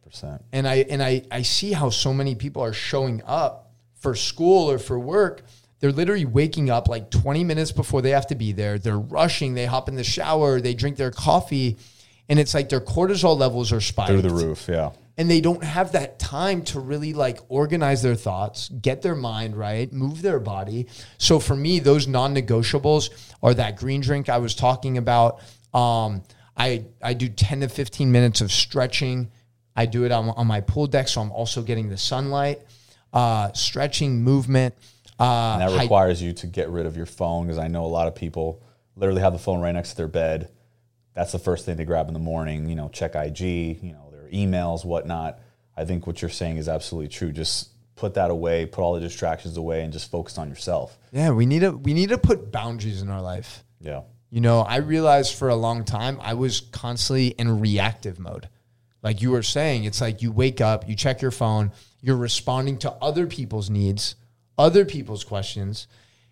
[0.08, 0.42] 100%.
[0.52, 4.70] And I and I, I see how so many people are showing up for school
[4.70, 5.42] or for work.
[5.80, 8.78] They're literally waking up like 20 minutes before they have to be there.
[8.78, 11.78] They're rushing, they hop in the shower, they drink their coffee,
[12.28, 14.90] and it's like their cortisol levels are spiked Through the roof, yeah.
[15.16, 19.56] and they don't have that time to really like organize their thoughts, get their mind
[19.56, 20.86] right, move their body.
[21.16, 23.10] So for me, those non-negotiables
[23.42, 25.40] are that green drink I was talking about.
[25.74, 26.22] Um,
[26.56, 29.30] I I do 10 to 15 minutes of stretching.
[29.76, 32.60] I do it on, on my pool deck, so I'm also getting the sunlight,
[33.12, 34.74] uh, stretching, movement.
[35.18, 37.86] Uh, And that requires you to get rid of your phone because I know a
[37.86, 38.62] lot of people
[38.96, 40.50] literally have the phone right next to their bed.
[41.14, 42.68] That's the first thing they grab in the morning.
[42.68, 43.40] You know, check IG,
[43.82, 45.38] you know, their emails, whatnot.
[45.76, 47.32] I think what you're saying is absolutely true.
[47.32, 50.98] Just put that away, put all the distractions away, and just focus on yourself.
[51.12, 53.62] yeah, we need to we need to put boundaries in our life.
[53.80, 54.02] Yeah.
[54.30, 58.48] You know, I realized for a long time I was constantly in reactive mode.
[59.02, 62.78] Like you were saying, it's like you wake up, you check your phone, you're responding
[62.78, 64.14] to other people's needs,
[64.56, 65.88] other people's questions.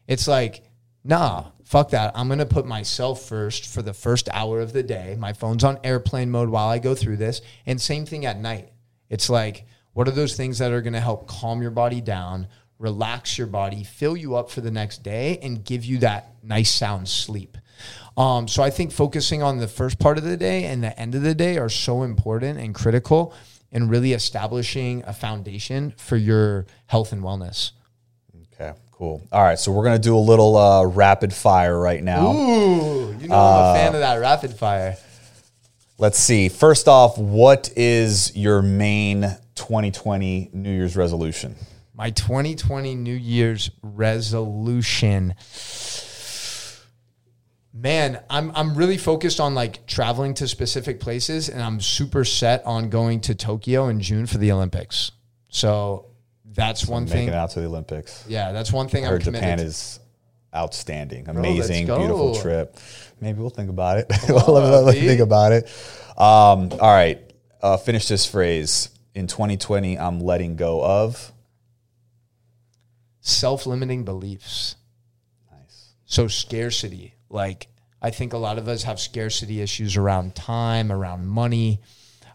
[0.07, 0.62] It's like,
[1.03, 2.12] nah, fuck that.
[2.14, 5.16] I'm going to put myself first for the first hour of the day.
[5.18, 7.40] My phone's on airplane mode while I go through this.
[7.66, 8.70] And same thing at night.
[9.09, 12.46] It's like, what are those things that are going to help calm your body down,
[12.79, 16.70] relax your body, fill you up for the next day, and give you that nice
[16.70, 17.57] sound sleep.
[18.16, 21.14] Um, so I think focusing on the first part of the day and the end
[21.14, 23.33] of the day are so important and critical
[23.70, 27.72] in really establishing a foundation for your health and wellness.
[28.55, 29.22] Okay, cool.
[29.31, 32.33] All right, so we're gonna do a little uh, rapid fire right now.
[32.33, 34.97] Ooh, you know I'm a fan of that rapid fire.
[35.97, 36.49] Let's see.
[36.49, 39.22] First off, what is your main
[39.57, 41.57] 2020 New Year's resolution?
[41.99, 45.34] My 2020 New Year's resolution.
[47.74, 52.64] Man, I'm I'm really focused on like traveling to specific places and I'm super set
[52.64, 55.11] on going to Tokyo in June for the Olympics.
[55.49, 56.07] So
[56.44, 57.28] that's one Making thing.
[57.30, 58.24] it out to the Olympics.
[58.28, 59.64] Yeah, that's one thing I I'm heard committed Japan to.
[59.64, 59.99] is
[60.55, 62.76] outstanding, let's amazing, beautiful trip.
[63.20, 64.07] Maybe we'll think about it.
[64.30, 65.64] Oh, me- let think about it.
[66.16, 67.18] Um, all right,
[67.61, 68.90] uh, finish this phrase.
[69.14, 71.32] In 2020, I'm letting go of.
[73.29, 74.76] Self-limiting beliefs.
[75.51, 75.95] Nice.
[76.05, 77.68] So scarcity, like
[78.01, 81.81] I think a lot of us have scarcity issues around time, around money.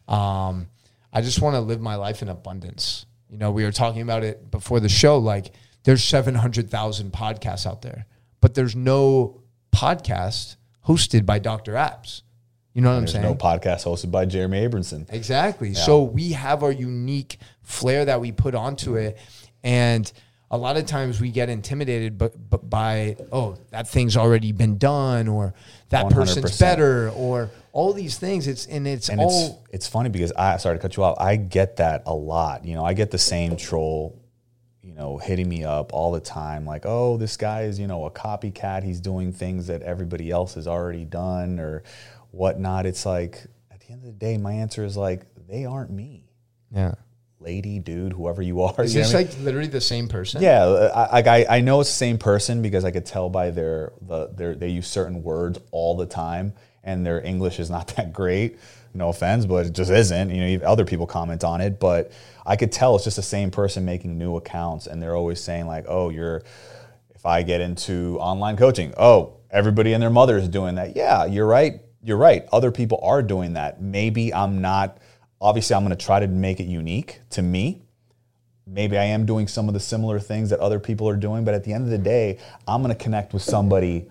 [0.07, 0.67] Um,
[1.11, 3.05] I just want to live my life in abundance.
[3.29, 5.17] You know, we were talking about it before the show.
[5.17, 8.05] Like, there's 700,000 podcasts out there,
[8.41, 9.41] but there's no
[9.73, 11.73] podcast hosted by Dr.
[11.73, 12.21] Apps.
[12.73, 13.23] You know what I'm There's saying?
[13.23, 15.11] no podcast hosted by Jeremy Abramson.
[15.13, 15.75] Exactly.
[15.75, 19.17] So we have our unique flair that we put onto it,
[19.63, 20.11] and
[20.53, 24.77] a lot of times we get intimidated, but, but by oh that thing's already been
[24.77, 25.55] done, or
[25.89, 26.59] that person's 100%.
[26.59, 28.47] better, or all these things.
[28.47, 31.17] It's and it's And all it's it's funny because I sorry to cut you off.
[31.19, 32.65] I get that a lot.
[32.65, 34.21] You know, I get the same troll,
[34.83, 38.05] you know, hitting me up all the time, like, oh, this guy is, you know,
[38.05, 38.83] a copycat.
[38.83, 41.81] He's doing things that everybody else has already done or
[42.29, 42.85] whatnot.
[42.85, 46.29] It's like at the end of the day, my answer is like, they aren't me.
[46.71, 46.93] yeah.
[47.43, 48.83] Lady, dude, whoever you are.
[48.83, 49.27] Is you this I mean?
[49.27, 50.41] like literally the same person?
[50.41, 53.29] Yeah, uh, I, like I, I know it's the same person because I could tell
[53.29, 57.69] by their the their they use certain words all the time, and their English is
[57.69, 58.57] not that great.
[58.95, 60.29] No offense, but it just isn't.
[60.29, 62.11] You know, other people comment on it, but
[62.45, 65.67] I could tell it's just the same person making new accounts, and they're always saying
[65.67, 66.43] like, "Oh, you're."
[67.15, 70.93] If I get into online coaching, oh, everybody and their mother is doing that.
[70.97, 71.79] Yeah, you're right.
[72.03, 72.45] You're right.
[72.51, 73.81] Other people are doing that.
[73.81, 74.97] Maybe I'm not.
[75.43, 77.83] Obviously, I'm going to try to make it unique to me
[78.65, 81.53] maybe I am doing some of the similar things that other people are doing, but
[81.53, 84.09] at the end of the day, I'm going to connect with somebody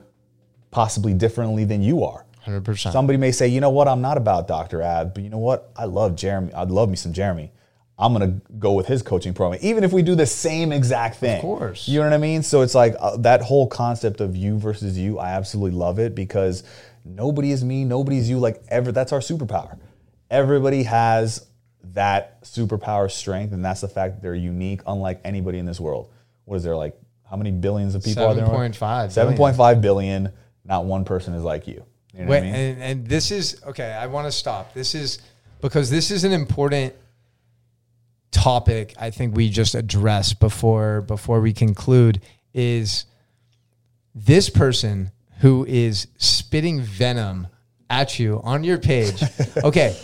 [0.71, 2.25] possibly differently than you are.
[2.41, 2.93] hundred percent.
[2.93, 4.83] Somebody may say, you know what, I'm not about Dr.
[4.83, 6.53] Ab, but you know what, I love Jeremy.
[6.55, 7.53] I'd love me some Jeremy.
[7.99, 11.17] I'm going to go with his coaching program, even if we do the same exact
[11.17, 11.37] thing.
[11.37, 11.87] Of course.
[11.87, 12.43] You know what I mean?
[12.43, 16.15] So it's like uh, that whole concept of you versus you, I absolutely love it
[16.15, 16.65] because
[17.05, 18.39] nobody is me, nobody's you.
[18.39, 19.79] Like, ever, that's our superpower.
[20.33, 21.47] Everybody has
[21.93, 26.11] that superpower strength, and that's the fact that they're unique, unlike anybody in this world.
[26.47, 26.99] What is there, like,
[27.31, 28.47] how many billions of people are there?
[28.47, 30.31] 7.5 Seven point five billion.
[30.65, 31.85] Not one person is like you.
[32.15, 32.55] You know Wait, what I mean?
[32.55, 33.93] and, and this is okay.
[33.93, 34.75] I want to stop.
[34.75, 35.21] This is
[35.61, 36.95] because this is an important
[38.31, 38.95] topic.
[38.99, 42.21] I think we just address before before we conclude
[42.53, 43.07] is
[44.15, 45.11] this person
[45.41, 47.47] who is spitting venom
[47.89, 49.23] at you on your page.
[49.65, 49.97] Okay,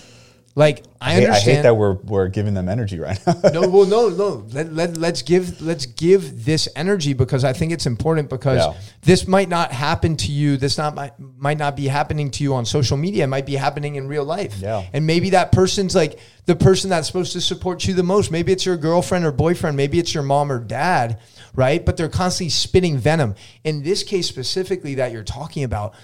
[0.54, 3.34] like I I, hate- I understand hate that we're we're giving them energy right now.
[3.52, 4.44] no, well, no, no.
[4.52, 8.80] Let, let, let's give let's give this energy because I think it's important because Yeah.
[9.02, 10.56] this might not happen to you.
[10.56, 13.24] This not might, might not be happening to you on social media.
[13.24, 14.56] It might be happening in real life.
[14.58, 14.84] Yeah.
[14.92, 18.30] And maybe that person's like the person that's supposed to support you the most.
[18.32, 19.76] Maybe it's your girlfriend or boyfriend.
[19.76, 21.20] Maybe it's your mom or dad,
[21.54, 21.84] right?
[21.86, 23.36] But they're constantly spitting venom.
[23.62, 25.94] In this case specifically that you're talking about,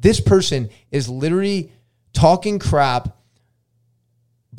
[0.00, 1.70] this person is literally
[2.12, 3.16] talking crap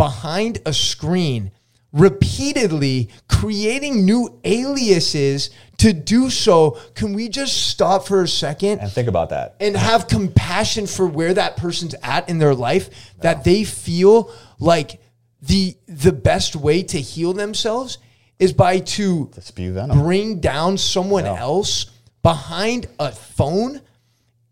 [0.01, 1.51] behind a screen
[1.93, 6.71] repeatedly creating new aliases to do so.
[6.95, 9.57] Can we just stop for a second and think about that.
[9.59, 12.89] and have compassion for where that person's at in their life
[13.19, 14.99] that they feel like
[15.39, 17.99] the the best way to heal themselves
[18.39, 19.29] is by to
[19.89, 21.91] To bring down someone else
[22.23, 23.81] behind a phone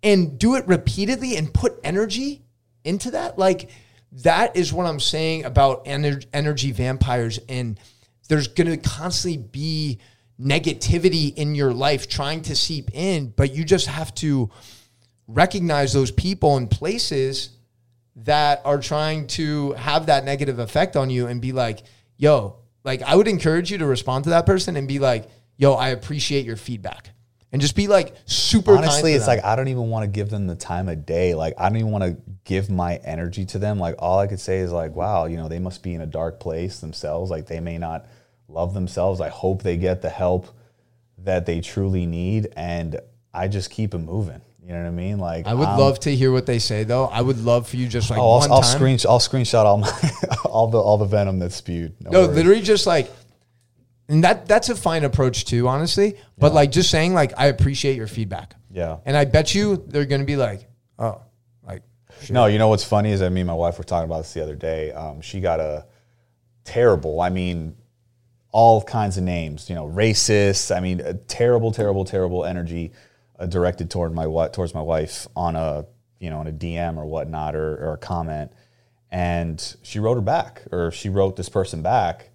[0.04, 2.44] and do it repeatedly and put energy
[2.84, 3.40] into that?
[3.40, 3.72] Like
[4.12, 7.80] that is what i'm saying about ener- energy vampires and
[8.28, 10.00] there's going to constantly be
[10.40, 14.50] negativity in your life trying to seep in but you just have to
[15.30, 17.52] recognize those people and places
[18.16, 21.84] that are trying to have that negative effect on you and be like,
[22.18, 25.74] yo, like I would encourage you to respond to that person and be like, yo,
[25.74, 27.12] I appreciate your feedback.
[27.52, 29.38] And just be like super kind Honestly, it's them.
[29.38, 31.34] like I don't even want to give them the time of day.
[31.34, 33.80] Like I don't even want to give my energy to them.
[33.80, 36.06] Like all I could say is like, wow, you know, they must be in a
[36.06, 37.32] dark place themselves.
[37.32, 38.06] Like they may not
[38.48, 39.20] love themselves.
[39.20, 40.48] I hope they get the help
[41.24, 43.00] that they truly need, and
[43.34, 44.42] I just keep it moving.
[44.64, 45.18] You know what I mean?
[45.18, 47.06] Like I would I'm- love to hear what they say though.
[47.08, 49.00] I would love for you just like Oh, one I'll, I'll screen.
[49.10, 49.92] I'll screenshot all my
[50.46, 51.96] all the all the venom that's spewed.
[52.02, 52.36] No, worries.
[52.36, 53.12] literally just like,
[54.10, 56.18] and that that's a fine approach too, honestly.
[56.38, 58.98] But like just saying like I appreciate your feedback, Yeah.
[59.06, 61.22] and I bet you they're gonna be like, oh,
[61.66, 61.84] like
[62.30, 64.34] No, you know what's funny is that me and my wife were talking about this
[64.34, 64.92] the other day.
[64.92, 65.86] Um, she got a
[66.66, 67.76] terrible, I mean,
[68.52, 70.76] all kinds of names, you know, racist.
[70.76, 72.92] I mean, a terrible, terrible, terrible energy
[73.38, 75.86] uh, directed toward my wi- towards my wife on a
[76.20, 78.52] you know on a DM or whatnot or, or a comment,
[79.12, 82.30] and she wrote her back or she wrote this person back,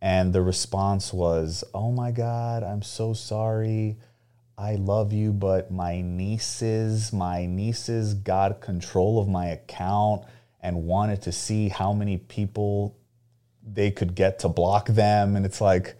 [0.00, 3.96] and the response was, "Oh my God, I'm so sorry."
[4.58, 10.24] I love you, but my nieces, my nieces got control of my account
[10.60, 12.96] and wanted to see how many people
[13.64, 15.36] they could get to block them.
[15.36, 15.94] And it's like,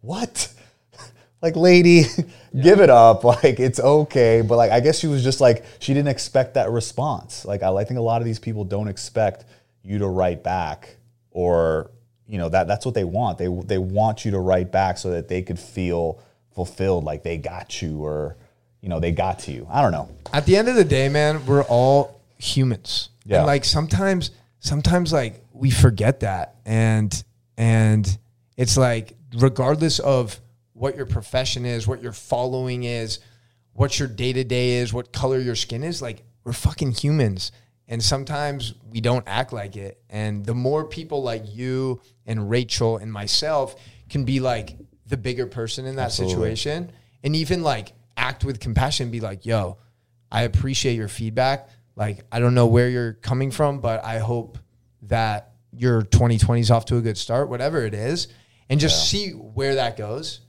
[0.00, 0.52] what?
[1.42, 2.04] like, lady,
[2.62, 3.24] give it up.
[3.34, 4.42] Like, it's okay.
[4.42, 7.44] But like, I guess she was just like, she didn't expect that response.
[7.44, 9.44] Like, I, I think a lot of these people don't expect
[9.82, 10.96] you to write back
[11.32, 11.90] or,
[12.26, 13.38] you know, that that's what they want.
[13.38, 16.20] They, they want you to write back so that they could feel
[16.54, 18.36] fulfilled, like they got you or,
[18.80, 19.66] you know, they got to you.
[19.70, 20.08] I don't know.
[20.32, 23.10] at the end of the day, man, we're all humans.
[23.24, 23.38] Yeah.
[23.38, 26.56] And like sometimes, sometimes like we forget that.
[26.64, 27.24] And
[27.56, 28.18] and
[28.56, 30.40] it's like regardless of
[30.72, 33.20] what your profession is, what your following is,
[33.72, 37.52] what your day to day is, what color your skin is, like we're fucking humans.
[37.86, 40.00] And sometimes we don't act like it.
[40.08, 43.76] And the more people like you and Rachel and myself
[44.08, 44.76] can be like
[45.06, 49.78] the bigger person in that situation and even like act with compassion, be like, yo,
[50.32, 51.68] I appreciate your feedback.
[51.96, 54.58] Like, I don't know where you're coming from, but I hope
[55.02, 58.28] that your 2020 is off to a good start, whatever it is,
[58.68, 60.40] and just see where that goes.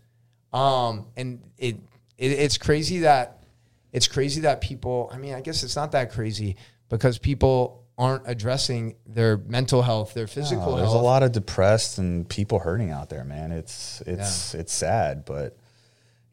[0.54, 1.76] Um, and it,
[2.18, 3.44] it it's crazy that
[3.92, 5.10] it's crazy that people.
[5.14, 6.56] I mean, I guess it's not that crazy
[6.90, 11.02] because people aren't addressing their mental health, their physical Oh, there's health.
[11.02, 13.52] a lot of depressed and people hurting out there, man.
[13.52, 15.58] It's it's it's sad, but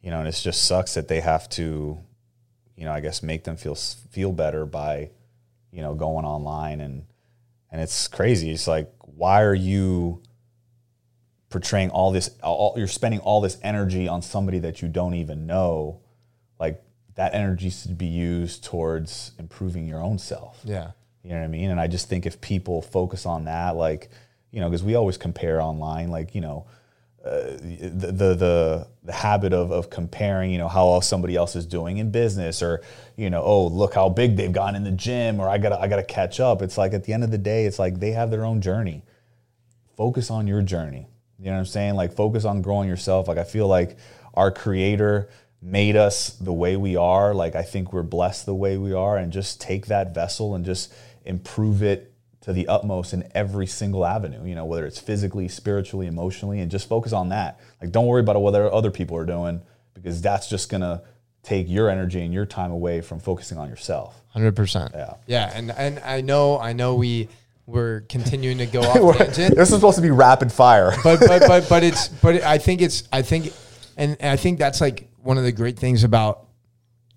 [0.01, 1.97] you know, and it just sucks that they have to,
[2.75, 5.11] you know, I guess make them feel feel better by,
[5.71, 7.05] you know, going online and
[7.71, 8.51] and it's crazy.
[8.51, 10.21] It's like why are you
[11.49, 15.45] portraying all this all, you're spending all this energy on somebody that you don't even
[15.45, 16.01] know
[16.59, 16.83] like
[17.15, 20.91] that energy should be used towards improving your own self yeah.
[21.23, 21.69] you know what I mean?
[21.69, 24.09] And I just think if people focus on that, like,
[24.51, 26.65] you know, because we always compare online, like, you know,
[27.25, 31.55] uh, the, the the the habit of of comparing, you know, how else somebody else
[31.55, 32.81] is doing in business, or
[33.15, 35.87] you know, oh, look how big they've gone in the gym, or I gotta I
[35.87, 36.61] gotta catch up.
[36.61, 39.03] It's like at the end of the day, it's like they have their own journey.
[39.95, 41.07] Focus on your journey.
[41.39, 41.95] You know what I'm saying?
[41.95, 43.29] Like focus on growing yourself.
[43.29, 43.95] Like I feel like
[44.33, 45.29] our creator
[45.63, 47.33] made us the way we are.
[47.33, 50.65] Like I think we're blessed the way we are, and just take that vessel and
[50.65, 50.93] just
[51.25, 54.45] improve it to the utmost in every single avenue.
[54.45, 57.59] You know, whether it's physically, spiritually, emotionally, and just focus on that.
[57.81, 59.61] Like don't worry about what other people are doing
[59.93, 61.01] because that's just gonna
[61.43, 64.21] take your energy and your time away from focusing on yourself.
[64.29, 64.91] Hundred percent.
[64.93, 65.13] Yeah.
[65.27, 65.51] Yeah.
[65.53, 67.27] And, and I know, I know we,
[67.65, 69.55] we're continuing to go off tangent.
[69.55, 70.93] this is supposed to be rapid fire.
[71.03, 73.53] but but but but it's but I think it's I think
[73.95, 76.47] and, and I think that's like one of the great things about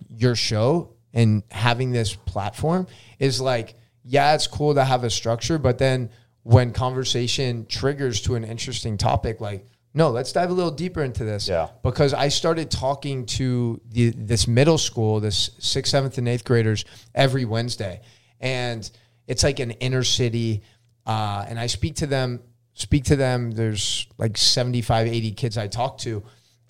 [0.08, 2.86] your show and having this platform
[3.18, 6.10] is like yeah it's cool to have a structure but then
[6.42, 11.24] when conversation triggers to an interesting topic like no let's dive a little deeper into
[11.24, 11.48] this.
[11.48, 11.68] Yeah.
[11.82, 16.84] because I started talking to the, this middle school this sixth seventh and eighth graders
[17.14, 18.02] every Wednesday.
[18.38, 18.88] And
[19.26, 20.62] it's like an inner city
[21.06, 22.42] uh, and I speak to them
[22.74, 23.50] speak to them.
[23.50, 26.22] There's like 75 80 kids I talk to.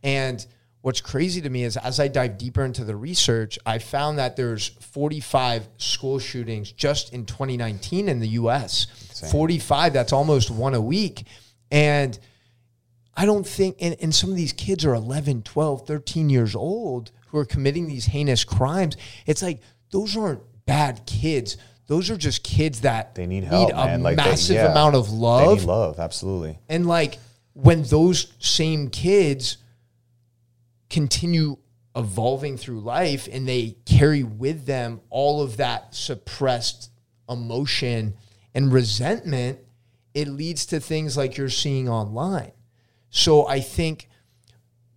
[0.03, 0.47] And
[0.87, 4.37] what's crazy to me is as I dive deeper into the research I found that
[4.37, 8.87] there's 45 school shootings just in 2019 in the US
[9.33, 11.25] 45 that's almost one a week
[11.73, 12.17] and
[13.17, 17.11] I don't think, and, and some of these kids are 11, 12, 13 years old
[17.29, 18.97] who are committing these heinous crimes.
[19.25, 21.57] It's like, those aren't bad kids.
[21.87, 24.03] Those are just kids that They need help, a man.
[24.03, 24.71] Like they- massive yeah.
[24.71, 25.59] amount of They love.
[25.61, 26.59] need love, absolutely.
[26.69, 27.19] And like
[27.55, 29.57] when those same kids
[30.97, 31.59] continue
[31.95, 36.91] evolving through life and they carry with them all of that suppressed
[37.29, 38.15] emotion
[38.55, 39.59] and resentment,
[40.15, 42.53] it leads to things like you're seeing online.
[43.11, 44.09] So I think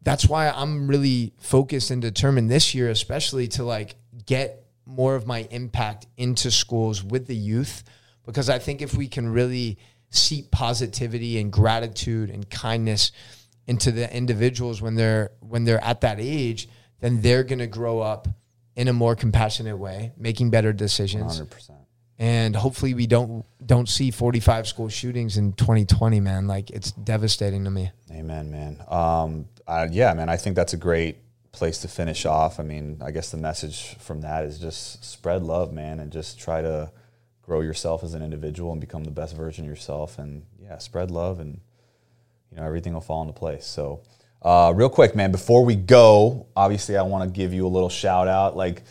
[0.02, 5.28] that's why I'm really focused and determined this year, especially to like get more of
[5.28, 7.84] my impact into schools with the youth.
[8.26, 9.78] Because I think if we can really
[10.12, 13.12] seek positivity and gratitude and kindness
[13.70, 16.68] into the individuals when they're when they're at that age,
[17.02, 18.28] then they're going to grow up
[18.76, 21.40] in a more compassionate way, making better decisions.
[21.40, 21.72] 100%.
[22.18, 26.48] And hopefully we don't don't see 45 school shootings in 2020, man.
[26.48, 27.92] Like it's devastating to me.
[28.12, 28.84] Amen, man.
[28.90, 30.30] Um, I, yeah, man.
[30.30, 31.18] I think that's a great
[31.52, 32.60] place to finish off.
[32.60, 36.40] I mean, I guess the message from that is just spread love, man, and just
[36.40, 36.92] try to
[37.44, 40.18] grow yourself as an individual and become the best version of yourself.
[40.18, 41.62] And yeah, spread love, and
[42.52, 43.66] you know everything will fall into place.
[43.66, 44.02] So,
[44.42, 47.90] uh, real quick, man, before we go, obviously I want to give you a little
[47.90, 48.56] shout out.
[48.56, 48.84] Like,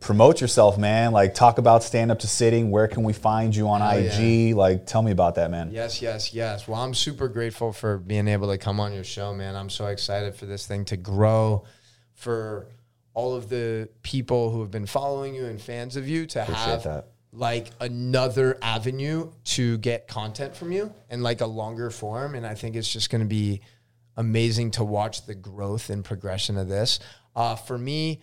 [0.00, 1.12] promote yourself, man.
[1.12, 2.70] Like, talk about stand up to sitting.
[2.70, 4.54] Where can we find you on IG?
[4.54, 5.70] Like, tell me about that, man.
[5.72, 6.68] Yes, yes, yes.
[6.68, 9.56] Well, I'm super grateful for being able to come on your show, man.
[9.56, 11.64] I'm so excited for this thing to grow,
[12.12, 12.66] for
[13.14, 16.64] all of the people who have been following you and fans of you to Appreciate
[16.66, 17.08] have that.
[17.34, 22.34] Like another avenue to get content from you and like a longer form.
[22.34, 23.60] And I think it's just going to be
[24.16, 27.00] amazing to watch the growth and progression of this.
[27.34, 28.20] Uh, for me,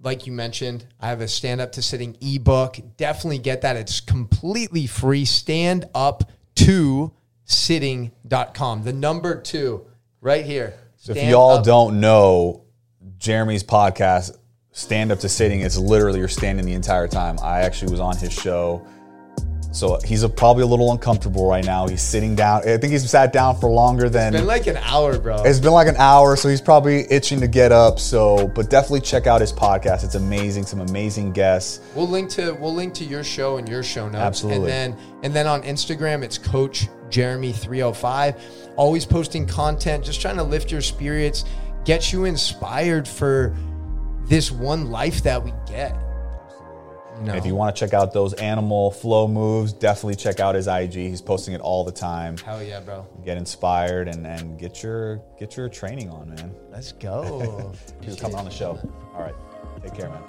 [0.00, 2.78] like you mentioned, I have a stand up to sitting ebook.
[2.96, 3.76] Definitely get that.
[3.76, 5.24] It's completely free.
[5.24, 7.12] Stand up to
[7.44, 8.84] sitting.com.
[8.84, 9.86] The number two
[10.20, 10.74] right here.
[10.96, 12.62] So if y'all Up- don't know,
[13.18, 14.36] Jeremy's podcast,
[14.76, 17.38] Stand Up to Sitting, it's literally you're standing the entire time.
[17.42, 18.86] I actually was on his show.
[19.72, 21.88] So he's a, probably a little uncomfortable right now.
[21.88, 22.60] He's sitting down.
[22.68, 25.44] I think he's sat down for longer than been like an hour, bro.
[25.44, 27.98] it's been like an hour, so he's probably itching to get up.
[27.98, 30.04] So, but definitely check out his podcast.
[30.04, 30.66] It's amazing.
[30.66, 31.80] Some amazing guests.
[31.94, 34.16] We'll link to we'll link to your show and your show notes.
[34.16, 34.70] Absolutely.
[34.70, 38.42] And then and then on Instagram it's Coach Jeremy 305.
[38.76, 41.46] Always posting content, just trying to lift your spirits,
[41.86, 43.56] get you inspired for
[44.28, 45.96] this one life that we get.
[47.18, 50.66] And if you want to check out those animal flow moves, definitely check out his
[50.66, 50.92] IG.
[50.92, 52.36] He's posting it all the time.
[52.36, 53.06] hell yeah, bro.
[53.24, 56.54] Get inspired and, and get your get your training on, man.
[56.70, 57.72] Let's go.
[58.02, 58.78] You're coming on the show.
[59.14, 59.34] All right.
[59.82, 60.22] Take care, man.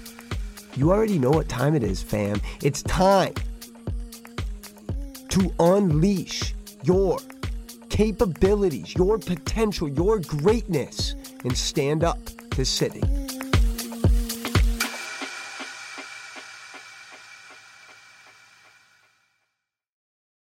[0.74, 2.41] you already know what time it is, fam.
[2.62, 3.35] It's time
[5.28, 6.53] to unleash
[6.83, 7.20] your
[7.93, 11.14] capabilities, your potential, your greatness,
[11.45, 12.18] and stand up
[12.53, 13.41] to sitting.